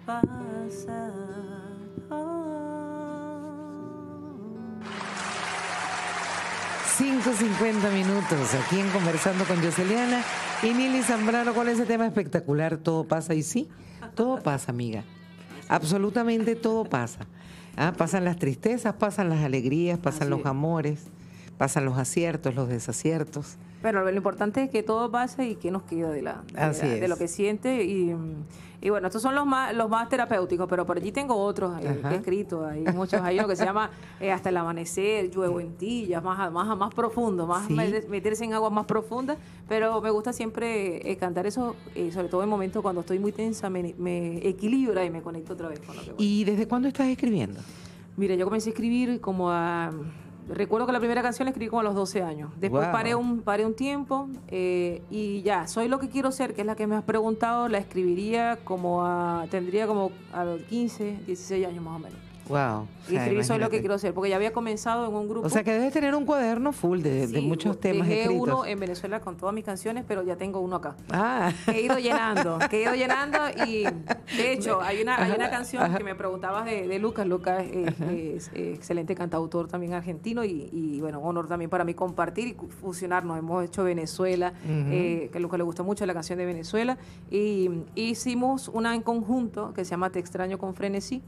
pasa. 0.06 1.41
5.50 7.24 7.92
minutos 7.92 8.52
aquí 8.54 8.80
en 8.80 8.88
Conversando 8.90 9.44
con 9.44 9.62
Yoseliana 9.62 10.24
y 10.60 10.74
Nili 10.74 11.02
Zambrano 11.02 11.54
con 11.54 11.68
ese 11.68 11.86
tema 11.86 12.04
espectacular. 12.04 12.78
Todo 12.78 13.04
pasa 13.04 13.32
y 13.34 13.44
sí, 13.44 13.68
todo 14.16 14.42
pasa, 14.42 14.72
amiga. 14.72 15.04
Absolutamente 15.68 16.56
todo 16.56 16.84
pasa. 16.84 17.20
Ah, 17.76 17.92
pasan 17.96 18.24
las 18.24 18.38
tristezas, 18.38 18.94
pasan 18.94 19.28
las 19.28 19.44
alegrías, 19.44 20.00
pasan 20.00 20.22
Así 20.22 20.30
los 20.30 20.40
es. 20.40 20.46
amores, 20.46 21.00
pasan 21.58 21.84
los 21.84 21.96
aciertos, 21.96 22.56
los 22.56 22.68
desaciertos. 22.68 23.56
Pero 23.82 24.04
lo 24.04 24.16
importante 24.16 24.62
es 24.64 24.70
que 24.70 24.82
todo 24.82 25.10
pasa 25.10 25.44
y 25.44 25.56
que 25.56 25.70
nos 25.70 25.82
queda 25.82 26.10
de, 26.10 26.22
la, 26.22 26.42
de, 26.52 26.60
Así 26.60 26.86
la- 26.86 26.92
de 26.94 27.02
es. 27.04 27.08
lo 27.10 27.16
que 27.16 27.26
siente. 27.28 27.84
Y, 27.84 28.14
y 28.80 28.90
bueno, 28.90 29.06
estos 29.08 29.22
son 29.22 29.34
los 29.34 29.44
más, 29.46 29.74
los 29.74 29.88
más 29.88 30.08
terapéuticos, 30.08 30.66
pero 30.68 30.84
por 30.86 30.96
allí 30.96 31.12
tengo 31.12 31.36
otros 31.36 31.72
eh, 31.80 32.00
que 32.02 32.08
he 32.08 32.16
escrito. 32.16 32.66
Hay 32.66 32.82
muchos, 32.94 33.20
hay 33.20 33.38
uno 33.38 33.46
que 33.48 33.56
se 33.56 33.64
llama 33.64 33.90
eh, 34.20 34.30
Hasta 34.32 34.48
el 34.48 34.56
amanecer, 34.56 35.30
Lluevo 35.30 35.60
en 35.60 35.74
ti, 35.76 36.06
ya 36.06 36.20
más, 36.20 36.50
más, 36.52 36.76
más 36.76 36.94
profundo, 36.94 37.46
más 37.46 37.66
Sí. 37.66 37.74
meterse 38.08 38.44
en 38.44 38.54
aguas 38.54 38.72
más 38.72 38.86
profundas. 38.86 39.36
Pero 39.68 40.00
me 40.00 40.10
gusta 40.10 40.32
siempre 40.32 41.10
eh, 41.10 41.16
cantar 41.16 41.46
eso, 41.46 41.76
eh, 41.94 42.10
sobre 42.12 42.28
todo 42.28 42.42
en 42.42 42.48
momentos 42.48 42.82
cuando 42.82 43.00
estoy 43.02 43.18
muy 43.18 43.32
tensa, 43.32 43.68
me, 43.70 43.94
me 43.98 44.46
equilibra 44.46 45.04
y 45.04 45.10
me 45.10 45.22
conecto 45.22 45.52
otra 45.54 45.68
vez 45.68 45.80
con 45.80 45.96
lo 45.96 46.02
que 46.02 46.12
voy. 46.12 46.24
¿Y 46.24 46.44
desde 46.44 46.66
cuándo 46.68 46.88
estás 46.88 47.06
escribiendo? 47.08 47.60
Mira, 48.16 48.34
yo 48.36 48.44
comencé 48.44 48.68
a 48.70 48.72
escribir 48.72 49.20
como 49.20 49.50
a... 49.50 49.90
Recuerdo 50.48 50.86
que 50.86 50.92
la 50.92 50.98
primera 50.98 51.22
canción 51.22 51.46
la 51.46 51.50
escribí 51.50 51.68
como 51.68 51.80
a 51.80 51.84
los 51.84 51.94
12 51.94 52.22
años. 52.22 52.50
Después 52.60 52.84
Wow. 52.84 52.92
paré, 52.92 53.14
un, 53.14 53.40
paré 53.42 53.64
un 53.64 53.74
tiempo 53.74 54.28
eh, 54.48 55.02
y 55.10 55.42
ya, 55.42 55.66
Soy 55.66 55.88
lo 55.88 55.98
que 55.98 56.08
quiero 56.08 56.32
ser, 56.32 56.54
que 56.54 56.62
es 56.62 56.66
la 56.66 56.74
que 56.74 56.86
me 56.86 56.96
has 56.96 57.04
preguntado, 57.04 57.68
la 57.68 57.78
escribiría 57.78 58.58
como 58.64 59.04
a... 59.06 59.46
Tendría 59.50 59.86
como 59.86 60.10
a 60.32 60.44
los 60.44 60.62
15, 60.62 61.20
16 61.26 61.66
años 61.66 61.84
más 61.84 61.96
o 61.96 61.98
menos. 61.98 62.18
Wow. 62.52 62.86
Y 63.08 63.16
escribir 63.16 63.44
Soy 63.44 63.58
lo 63.58 63.70
que 63.70 63.80
quiero 63.80 63.98
ser, 63.98 64.14
porque 64.14 64.30
ya 64.30 64.36
había 64.36 64.52
comenzado 64.52 65.08
en 65.08 65.14
un 65.14 65.28
grupo. 65.28 65.46
O 65.46 65.50
sea 65.50 65.64
que 65.64 65.72
debes 65.72 65.92
tener 65.92 66.14
un 66.14 66.24
cuaderno 66.24 66.72
full 66.72 67.00
de, 67.00 67.26
de 67.26 67.40
Sí, 67.40 67.46
muchos 67.46 67.80
temas 67.80 68.06
dejé 68.06 68.22
escritos. 68.22 68.48
uno 68.48 68.66
en 68.66 68.78
Venezuela 68.78 69.20
con 69.20 69.36
todas 69.36 69.54
mis 69.54 69.64
canciones, 69.64 70.04
pero 70.06 70.22
ya 70.22 70.36
tengo 70.36 70.60
uno 70.60 70.76
acá. 70.76 70.94
Ah. 71.10 71.50
que 71.64 71.72
he 71.72 71.82
ido 71.82 71.98
llenando, 71.98 72.58
que 72.70 72.78
he 72.78 72.82
ido 72.82 72.94
llenando 72.94 73.38
y 73.66 73.84
de 74.36 74.52
hecho 74.52 74.80
hay 74.82 75.02
una, 75.02 75.16
hay 75.16 75.32
una 75.32 75.50
canción 75.50 75.82
ajá. 75.82 75.98
que 75.98 76.04
me 76.04 76.14
preguntabas 76.14 76.64
de, 76.64 76.86
de 76.86 76.98
Lucas, 76.98 77.26
Lucas 77.26 77.64
es, 77.64 78.00
es, 78.00 78.50
eh, 78.54 78.72
excelente 78.74 79.14
cantautor 79.14 79.68
también 79.68 79.94
argentino 79.94 80.44
y, 80.44 80.68
y, 80.72 81.00
bueno, 81.00 81.20
honor 81.20 81.48
también 81.48 81.70
para 81.70 81.84
mí 81.84 81.94
compartir 81.94 82.48
y 82.48 82.56
fusionarnos, 82.80 83.38
hemos 83.38 83.64
hecho 83.64 83.82
Venezuela, 83.82 84.52
eh, 84.68 85.28
que 85.32 85.38
a 85.38 85.40
Lucas 85.40 85.58
le 85.58 85.64
gusta 85.64 85.82
mucho 85.82 86.06
la 86.06 86.14
canción 86.14 86.38
de 86.38 86.46
Venezuela 86.46 86.98
y 87.30 87.70
hicimos 87.94 88.68
una 88.68 88.94
en 88.94 89.02
conjunto 89.02 89.72
que 89.74 89.84
se 89.84 89.90
llama 89.92 90.10
Te 90.10 90.18
extraño 90.18 90.58
con 90.58 90.74
frenesí, 90.74 91.22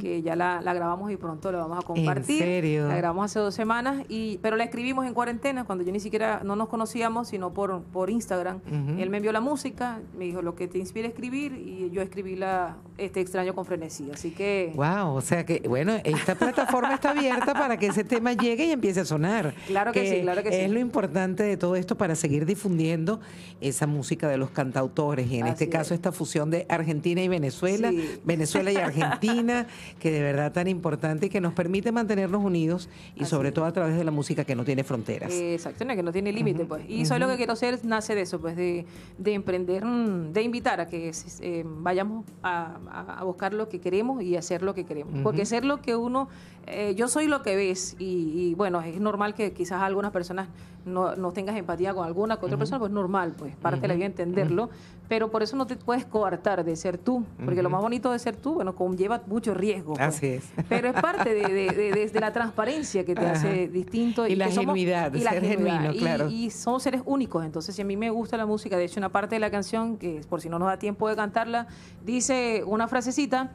que 0.00 0.22
ya 0.22 0.36
la, 0.36 0.60
la 0.66 0.74
grabamos 0.74 1.10
y 1.12 1.16
pronto 1.16 1.50
la 1.52 1.58
vamos 1.58 1.78
a 1.78 1.82
compartir. 1.86 2.38
serio? 2.42 2.88
La 2.88 2.96
grabamos 2.96 3.24
hace 3.26 3.38
dos 3.38 3.54
semanas, 3.54 4.04
y, 4.08 4.38
pero 4.42 4.56
la 4.56 4.64
escribimos 4.64 5.06
en 5.06 5.14
cuarentena, 5.14 5.64
cuando 5.64 5.84
yo 5.84 5.92
ni 5.92 6.00
siquiera 6.00 6.40
no 6.44 6.56
nos 6.56 6.68
conocíamos, 6.68 7.28
sino 7.28 7.52
por, 7.54 7.82
por 7.84 8.10
Instagram. 8.10 8.60
Él 8.98 9.08
me 9.10 9.18
envió 9.18 9.32
la 9.32 9.40
música, 9.40 10.00
me 10.18 10.24
dijo 10.26 10.42
lo 10.42 10.54
que 10.56 10.66
te 10.68 10.78
inspira 10.78 11.06
a 11.06 11.10
escribir, 11.10 11.52
y 11.52 11.90
yo 11.90 12.02
escribí 12.02 12.36
la 12.36 12.76
este 12.98 13.20
extraño 13.20 13.54
con 13.54 13.64
frenesí. 13.64 14.10
Así 14.12 14.30
que, 14.30 14.72
Wow, 14.74 15.14
o 15.14 15.20
sea 15.20 15.44
que, 15.46 15.60
bueno, 15.68 15.94
esta 16.02 16.34
plataforma 16.34 16.94
está 16.94 17.10
abierta 17.10 17.52
para 17.54 17.76
que 17.76 17.86
ese 17.88 18.04
tema 18.04 18.32
llegue 18.32 18.64
y 18.66 18.72
empiece 18.72 19.00
a 19.00 19.04
sonar. 19.04 19.54
Claro 19.66 19.92
que 19.92 20.10
sí, 20.10 20.22
claro 20.22 20.42
que 20.42 20.48
es 20.48 20.66
sí. 20.66 20.72
lo 20.72 20.80
importante 20.80 21.42
de 21.42 21.56
todo 21.56 21.76
esto 21.76 21.96
para 21.96 22.14
seguir 22.14 22.46
difundiendo 22.46 23.20
esa 23.60 23.86
música 23.86 24.28
de 24.28 24.38
los 24.38 24.50
cantautores 24.50 25.30
y 25.30 25.36
en 25.38 25.44
Así 25.44 25.52
este 25.52 25.68
caso 25.68 25.94
es. 25.94 25.98
esta 25.98 26.10
fusión 26.12 26.50
de 26.50 26.66
Argentina 26.68 27.22
y 27.22 27.28
Venezuela, 27.28 27.90
Sí. 27.90 28.18
Venezuela 28.24 28.72
y 28.72 28.76
Argentina, 29.10 29.66
que 30.00 30.10
de 30.10 30.22
verdad 30.22 30.45
tan 30.52 30.68
importante 30.68 31.28
que 31.28 31.40
nos 31.40 31.52
permite 31.52 31.92
mantenernos 31.92 32.42
unidos 32.42 32.88
y 33.14 33.24
sobre 33.24 33.52
todo 33.52 33.64
a 33.64 33.72
través 33.72 33.96
de 33.96 34.04
la 34.04 34.10
música 34.10 34.44
que 34.44 34.54
no 34.54 34.64
tiene 34.64 34.84
fronteras. 34.84 35.32
Exacto, 35.32 35.86
que 35.86 36.02
no 36.02 36.12
tiene 36.12 36.32
límite, 36.32 36.64
pues. 36.64 36.84
Y 36.88 37.04
soy 37.06 37.18
lo 37.18 37.28
que 37.28 37.36
quiero 37.36 37.52
hacer 37.52 37.78
nace 37.84 38.14
de 38.14 38.22
eso, 38.22 38.40
pues, 38.40 38.56
de, 38.56 38.86
de 39.18 39.34
emprender, 39.34 39.84
mm, 39.84 40.32
de 40.32 40.42
invitar 40.42 40.80
a 40.80 40.86
que 40.86 41.12
eh, 41.40 41.64
vayamos 41.66 42.24
a, 42.42 42.76
a, 43.18 43.24
buscar 43.24 43.52
lo 43.52 43.68
que 43.68 43.80
queremos 43.80 44.22
y 44.22 44.36
hacer 44.36 44.62
lo 44.62 44.74
que 44.74 44.84
queremos. 44.84 45.22
Porque 45.22 45.46
ser 45.46 45.64
lo 45.64 45.80
que 45.80 45.96
uno, 45.96 46.28
eh, 46.66 46.94
yo 46.96 47.08
soy 47.08 47.26
lo 47.26 47.42
que 47.42 47.56
ves 47.56 47.96
y, 47.98 48.54
bueno, 48.54 48.80
es 48.80 49.00
normal 49.00 49.34
que 49.34 49.52
quizás 49.52 49.82
algunas 49.82 50.12
personas 50.12 50.48
no, 50.84 51.16
no 51.16 51.32
tengas 51.32 51.56
empatía 51.56 51.94
con 51.94 52.06
alguna, 52.06 52.36
con 52.36 52.46
otra 52.48 52.58
persona, 52.58 52.78
pues 52.78 52.92
normal, 52.92 53.34
pues 53.36 53.56
parte 53.56 53.80
de 53.80 53.88
la 53.88 53.94
vida 53.94 54.06
entenderlo, 54.06 54.70
pero 55.08 55.30
por 55.30 55.42
eso 55.42 55.56
no 55.56 55.66
te 55.66 55.76
puedes 55.76 56.04
coartar 56.04 56.64
de 56.64 56.76
ser 56.76 56.98
tú, 56.98 57.24
porque 57.44 57.62
lo 57.62 57.70
más 57.70 57.80
bonito 57.80 58.12
de 58.12 58.18
ser 58.18 58.36
tú, 58.36 58.54
bueno, 58.54 58.74
conlleva 58.74 59.22
mucho 59.26 59.54
riesgo. 59.54 59.94
Pues. 59.94 60.06
Así 60.06 60.26
es. 60.26 60.35
Pero 60.68 60.88
es 60.88 60.94
parte 60.94 61.34
de, 61.34 61.48
de, 61.48 62.20
la 62.20 62.32
transparencia 62.32 63.04
que 63.04 63.14
te 63.14 63.26
hace 63.26 63.68
distinto. 63.68 64.26
Y, 64.26 64.36
la 64.36 64.50
genuidad, 64.50 65.12
y 65.12 65.20
ser 65.20 65.44
genuino, 65.44 65.92
claro. 65.92 66.28
Y, 66.30 66.50
somos 66.50 66.82
seres 66.82 67.02
únicos, 67.04 67.44
entonces 67.44 67.74
si 67.74 67.82
a 67.82 67.84
mí 67.84 67.96
me 67.96 68.10
gusta 68.10 68.36
la 68.36 68.46
música, 68.46 68.76
de 68.76 68.84
hecho 68.84 69.00
una 69.00 69.10
parte 69.10 69.36
de 69.36 69.40
la 69.40 69.50
canción, 69.50 69.96
que 69.96 70.20
por 70.28 70.40
si 70.40 70.48
no 70.48 70.58
nos 70.58 70.68
da 70.68 70.78
tiempo 70.78 71.08
de 71.08 71.16
cantarla, 71.16 71.66
dice 72.04 72.62
una 72.66 72.88
frasecita, 72.88 73.50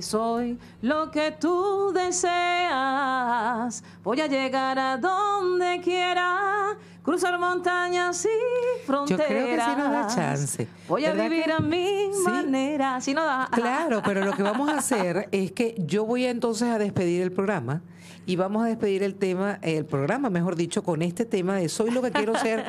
soy 0.00 0.58
lo 0.82 1.10
que 1.10 1.32
tú 1.32 1.92
deseas, 1.92 3.82
voy 4.02 4.20
a 4.20 4.26
llegar 4.26 4.78
a 4.78 4.96
donde 4.96 5.80
quiera 5.82 6.76
cruzar 7.06 7.38
montañas 7.38 8.24
y 8.24 8.84
fronteras. 8.84 9.20
Yo 9.20 9.26
creo 9.28 9.46
que 9.46 9.62
sí 9.62 9.70
nos 9.78 9.90
da 9.92 10.06
chance. 10.08 10.68
Voy 10.88 11.04
a 11.04 11.12
vivir 11.12 11.52
a 11.52 11.60
mi 11.60 12.10
manera. 12.24 13.00
Sí 13.00 13.14
no 13.14 13.24
da. 13.24 13.48
Claro, 13.52 14.02
pero 14.04 14.24
lo 14.24 14.32
que 14.32 14.42
vamos 14.42 14.68
a 14.68 14.78
hacer 14.78 15.28
es 15.30 15.52
que 15.52 15.76
yo 15.78 16.04
voy 16.04 16.26
entonces 16.26 16.68
a 16.68 16.80
despedir 16.80 17.22
el 17.22 17.30
programa 17.30 17.80
y 18.26 18.34
vamos 18.34 18.64
a 18.64 18.66
despedir 18.66 19.04
el 19.04 19.14
tema, 19.14 19.60
el 19.62 19.84
programa, 19.84 20.30
mejor 20.30 20.56
dicho, 20.56 20.82
con 20.82 21.00
este 21.00 21.24
tema 21.24 21.54
de 21.54 21.68
soy 21.68 21.92
lo 21.92 22.02
que 22.02 22.10
quiero 22.10 22.34
ser 22.34 22.64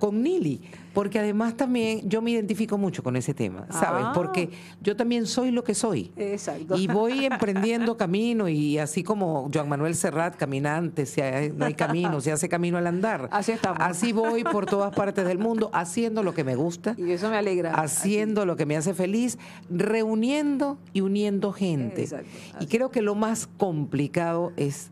con 0.00 0.22
Nili, 0.22 0.62
porque 0.92 1.18
además 1.18 1.56
también 1.56 2.08
yo 2.08 2.22
me 2.22 2.30
identifico 2.32 2.78
mucho 2.78 3.02
con 3.02 3.16
ese 3.16 3.34
tema, 3.34 3.66
¿sabes? 3.70 4.04
Ah. 4.06 4.12
Porque 4.14 4.50
yo 4.80 4.96
también 4.96 5.26
soy 5.26 5.50
lo 5.50 5.64
que 5.64 5.74
soy. 5.74 6.12
Exacto. 6.16 6.76
Y 6.76 6.86
voy 6.86 7.24
emprendiendo 7.24 7.96
camino 7.96 8.48
y 8.48 8.78
así 8.78 9.02
como 9.02 9.50
Joan 9.52 9.68
Manuel 9.68 9.94
Serrat, 9.94 10.36
caminante, 10.36 11.06
si 11.06 11.20
no 11.54 11.66
hay 11.66 11.74
camino, 11.74 12.20
se 12.20 12.32
hace 12.32 12.48
camino 12.48 12.78
al 12.78 12.86
andar. 12.86 13.28
Así 13.32 13.52
estamos. 13.52 13.80
Así 13.80 14.12
voy 14.12 14.44
por 14.44 14.66
todas 14.66 14.94
partes 14.94 15.26
del 15.26 15.38
mundo, 15.38 15.70
haciendo 15.72 16.22
lo 16.22 16.34
que 16.34 16.44
me 16.44 16.56
gusta. 16.56 16.94
Y 16.98 17.10
eso 17.12 17.30
me 17.30 17.36
alegra. 17.36 17.74
Haciendo 17.74 18.46
lo 18.46 18.56
que 18.56 18.66
me 18.66 18.76
hace 18.76 18.94
feliz, 18.94 19.38
reuniendo 19.70 20.78
y 20.92 21.00
uniendo 21.00 21.52
gente. 21.52 22.02
Exacto. 22.02 22.28
Y 22.60 22.66
creo 22.66 22.90
que 22.90 23.02
lo 23.02 23.14
más 23.14 23.48
complicado 23.56 24.52
es 24.56 24.90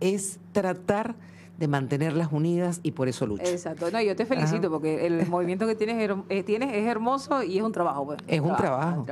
es 0.00 0.38
tratar 0.52 1.16
de 1.58 1.66
mantenerlas 1.66 2.28
unidas 2.30 2.78
y 2.84 2.92
por 2.92 3.08
eso 3.08 3.26
lucho. 3.26 3.44
Exacto. 3.44 3.90
No, 3.90 4.00
yo 4.00 4.14
te 4.14 4.24
felicito 4.26 4.70
porque 4.70 5.06
el 5.06 5.26
movimiento 5.28 5.66
que 5.66 5.74
tienes, 5.74 6.10
eh, 6.28 6.42
tienes 6.44 6.72
es 6.72 6.86
hermoso 6.86 7.42
y 7.42 7.58
es 7.58 7.64
un 7.64 7.72
trabajo. 7.72 8.06
Pues. 8.06 8.18
Es 8.28 8.40
un 8.40 8.56
trabajo. 8.56 9.04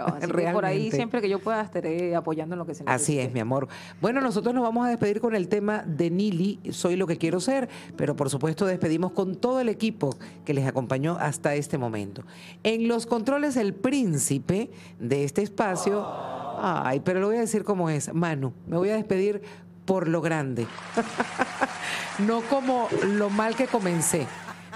por 0.52 0.64
ahí 0.64 0.90
siempre 0.92 1.20
que 1.20 1.28
yo 1.28 1.40
pueda 1.40 1.60
estaré 1.60 2.14
apoyando 2.14 2.54
en 2.54 2.60
lo 2.60 2.66
que 2.66 2.74
se 2.74 2.84
necesite. 2.84 3.12
Así 3.12 3.18
es, 3.18 3.32
mi 3.32 3.40
amor. 3.40 3.66
Bueno, 4.00 4.20
nosotros 4.20 4.54
nos 4.54 4.62
vamos 4.62 4.86
a 4.86 4.90
despedir 4.90 5.20
con 5.20 5.34
el 5.34 5.48
tema 5.48 5.82
de 5.82 6.10
Nili, 6.10 6.60
Soy 6.70 6.94
lo 6.94 7.06
que 7.08 7.18
quiero 7.18 7.40
ser, 7.40 7.68
pero 7.96 8.14
por 8.14 8.30
supuesto 8.30 8.64
despedimos 8.64 9.10
con 9.10 9.34
todo 9.34 9.60
el 9.60 9.68
equipo 9.68 10.16
que 10.44 10.54
les 10.54 10.66
acompañó 10.66 11.16
hasta 11.18 11.54
este 11.56 11.78
momento. 11.78 12.22
En 12.62 12.86
los 12.86 13.06
controles, 13.06 13.56
el 13.56 13.74
príncipe 13.74 14.70
de 15.00 15.24
este 15.24 15.42
espacio. 15.42 16.06
Ay, 16.58 17.00
pero 17.00 17.20
lo 17.20 17.26
voy 17.26 17.36
a 17.36 17.40
decir 17.40 17.64
como 17.64 17.90
es. 17.90 18.14
Manu, 18.14 18.52
me 18.66 18.76
voy 18.76 18.90
a 18.90 18.94
despedir 18.94 19.42
por 19.86 20.08
lo 20.08 20.20
grande. 20.20 20.66
no 22.18 22.42
como 22.42 22.88
lo 23.04 23.30
mal 23.30 23.56
que 23.56 23.66
comencé. 23.66 24.26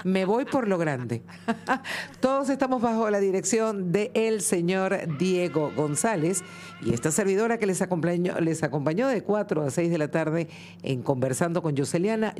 Me 0.03 0.25
voy 0.25 0.45
por 0.45 0.67
lo 0.67 0.79
grande. 0.79 1.21
Todos 2.19 2.49
estamos 2.49 2.81
bajo 2.81 3.09
la 3.11 3.19
dirección 3.19 3.91
de 3.91 4.09
el 4.15 4.41
señor 4.41 5.17
Diego 5.19 5.71
González 5.75 6.43
y 6.81 6.93
esta 6.93 7.11
servidora 7.11 7.59
que 7.59 7.67
les 7.67 7.83
acompañó, 7.83 8.39
les 8.39 8.63
acompañó 8.63 9.07
de 9.07 9.21
4 9.21 9.61
a 9.61 9.69
6 9.69 9.91
de 9.91 9.97
la 9.99 10.09
tarde 10.09 10.49
en 10.81 11.03
Conversando 11.03 11.61
con 11.61 11.77
Joseliana. 11.77 12.33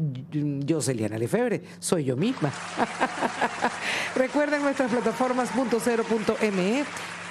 Joseliana 0.68 1.20
Lefebre, 1.20 1.62
soy 1.80 2.06
yo 2.06 2.18
misma. 2.18 2.52
Recuerden 4.16 4.64
nuestras 4.64 4.92
plataformas 4.92 5.50
punto 5.50 5.80
cero 5.80 6.04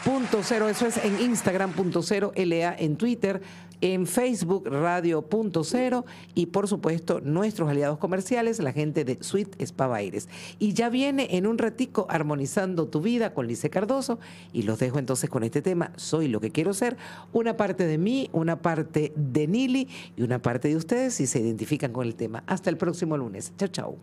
punto 0.04 0.40
cero, 0.42 0.68
eso 0.68 0.86
es 0.86 0.96
en 1.04 1.20
Instagram 1.20 1.72
punto 1.72 2.02
cero, 2.02 2.32
LA 2.34 2.74
en 2.78 2.96
Twitter, 2.96 3.42
en 3.80 4.06
Facebook 4.06 4.66
Radio 4.66 5.22
Punto 5.22 5.64
Cero 5.64 6.04
y 6.34 6.46
por 6.46 6.68
supuesto 6.68 7.20
nuestros 7.20 7.68
aliados 7.68 7.98
comerciales, 7.98 8.58
la 8.60 8.72
gente 8.72 9.04
de 9.04 9.18
Sweet 9.20 9.60
Spa 9.60 9.86
Baires. 9.86 10.28
Y 10.58 10.74
ya 10.74 10.88
viene 10.88 11.28
en 11.36 11.46
un 11.46 11.58
ratico 11.58 12.06
armonizando 12.08 12.88
tu 12.88 13.00
vida 13.00 13.32
con 13.32 13.46
Lice 13.46 13.70
Cardoso 13.70 14.18
y 14.52 14.62
los 14.62 14.78
dejo 14.78 14.98
entonces 14.98 15.30
con 15.30 15.44
este 15.44 15.62
tema, 15.62 15.92
Soy 15.96 16.28
lo 16.28 16.40
que 16.40 16.50
quiero 16.50 16.74
ser, 16.74 16.96
una 17.32 17.56
parte 17.56 17.86
de 17.86 17.98
mí, 17.98 18.28
una 18.32 18.60
parte 18.60 19.12
de 19.16 19.46
Nili 19.46 19.88
y 20.16 20.22
una 20.22 20.40
parte 20.40 20.68
de 20.68 20.76
ustedes 20.76 21.14
si 21.14 21.26
se 21.26 21.40
identifican 21.40 21.92
con 21.92 22.06
el 22.06 22.14
tema. 22.14 22.44
Hasta 22.46 22.70
el 22.70 22.76
próximo 22.76 23.16
lunes. 23.16 23.52
Chao, 23.56 23.68
chao. 23.68 23.96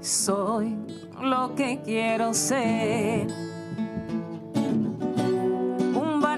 Soy 0.00 0.76
lo 1.22 1.54
que 1.54 1.80
quiero 1.84 2.34
ser. 2.34 3.51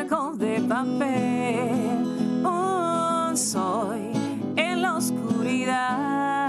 De 0.05 0.61
papel. 0.69 2.05
Soy 3.35 4.13
en 4.55 4.83
la 4.83 4.97
oscuridad, 4.97 6.49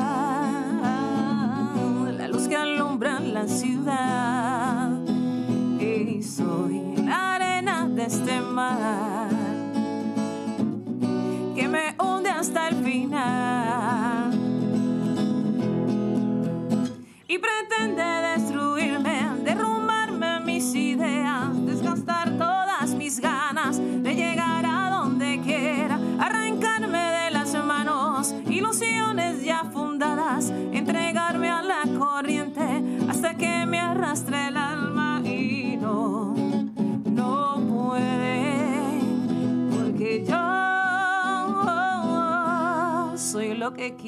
la 2.17 2.27
luz 2.27 2.47
que 2.49 2.57
alumbra 2.57 3.19
la 3.21 3.47
ciudad. 3.47 4.91
Y 5.79 6.21
soy 6.21 6.95
la 6.97 7.35
arena 7.35 7.87
de 7.87 8.03
este 8.03 8.41
mar. 8.41 9.29
Que 11.55 11.67
me 11.69 11.95
hunde 11.97 12.29
hasta 12.29 12.67
el 12.67 12.75
final. 12.83 14.31
Y 17.27 17.37
pretende 17.37 18.14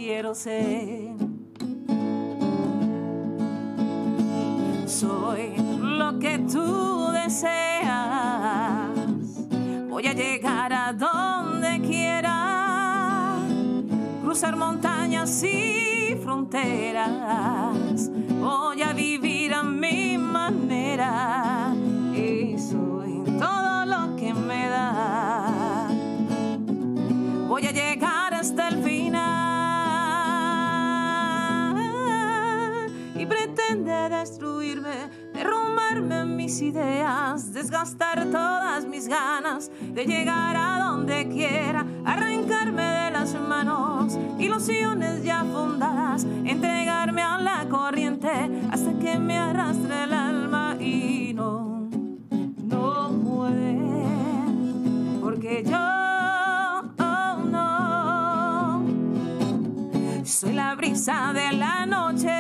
quiero 0.08 0.34
ser. 0.34 1.18
Soy 4.86 5.54
lo 5.82 6.18
que 6.18 6.40
tú 6.50 7.10
deseas. 7.12 8.88
Voy 9.90 10.08
a 10.08 10.14
llegar 10.14 10.72
a 10.72 10.94
donde 10.94 11.82
quiera, 11.82 13.36
cruzar 14.22 14.56
montañas 14.56 15.44
y 15.44 16.16
fronteras. 16.24 18.10
Voy 18.40 18.82
a 18.84 18.94
vivir 18.94 19.54
a 19.54 19.64
mi 19.64 20.18
manera 20.18 21.76
desgastar 37.68 38.24
todas 38.32 38.86
mis 38.86 39.10
ganas 39.10 39.70
de 39.82 40.06
llegar 40.06 40.56
a 40.56 40.86
donde 40.86 41.28
quiera, 41.28 41.86
arrancarme 42.06 42.82
de 42.82 43.12
las 43.12 43.34
manos 43.34 44.18
ilusiones 44.40 45.22
ya 45.26 45.44
fundadas, 45.44 46.26
entregarme 46.46 47.22
a 47.24 47.38
la 47.40 47.68
corriente 47.68 48.32
hasta 48.72 48.98
que 49.00 49.20
me 49.20 49.38
arrastre 49.38 50.04
el 50.04 50.14
alma 50.14 50.78
y 50.80 51.34
no, 51.34 51.90
no 52.64 53.10
puede, 53.26 53.82
porque 55.20 55.66
yo 55.66 55.78
oh, 57.00 57.38
no. 57.52 58.86
Soy 60.24 60.54
la 60.54 60.74
brisa 60.76 61.34
de 61.34 61.52
la 61.52 61.86
noche, 61.86 62.37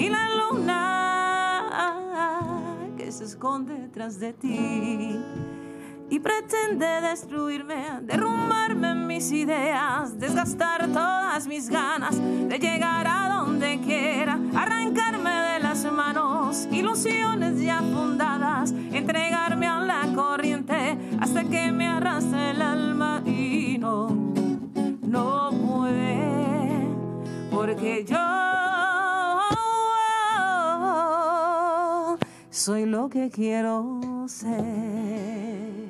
y 0.00 0.08
la 0.08 0.28
luna 0.34 1.76
que 2.96 3.12
se 3.12 3.24
esconde 3.24 3.74
detrás 3.74 4.18
de 4.18 4.32
ti 4.32 5.20
y 6.08 6.18
pretende 6.18 6.86
destruirme, 7.02 8.00
derrumbarme 8.00 8.94
mis 8.94 9.30
ideas, 9.30 10.18
desgastar 10.18 10.88
todas 10.88 11.46
mis 11.46 11.68
ganas 11.68 12.16
de 12.18 12.58
llegar 12.58 13.06
a 13.06 13.28
donde 13.28 13.78
quiera, 13.80 14.38
arrancarme 14.54 15.30
de 15.30 15.60
las 15.60 15.84
manos 15.92 16.66
ilusiones 16.72 17.60
ya 17.60 17.80
fundadas, 17.80 18.72
entregarme 18.72 19.66
a 19.66 19.80
la 19.80 20.10
corriente 20.14 20.96
hasta 21.20 21.44
que 21.44 21.70
me 21.72 21.86
arrastre 21.86 22.52
el 22.52 22.62
alma 22.62 23.22
y 23.26 23.76
no, 23.78 24.08
no 25.02 25.50
puede, 25.50 26.88
porque 27.50 28.06
yo 28.08 28.29
soy 32.70 32.86
lo 32.86 33.08
que 33.08 33.30
quiero 33.30 34.26
ser. 34.28 35.89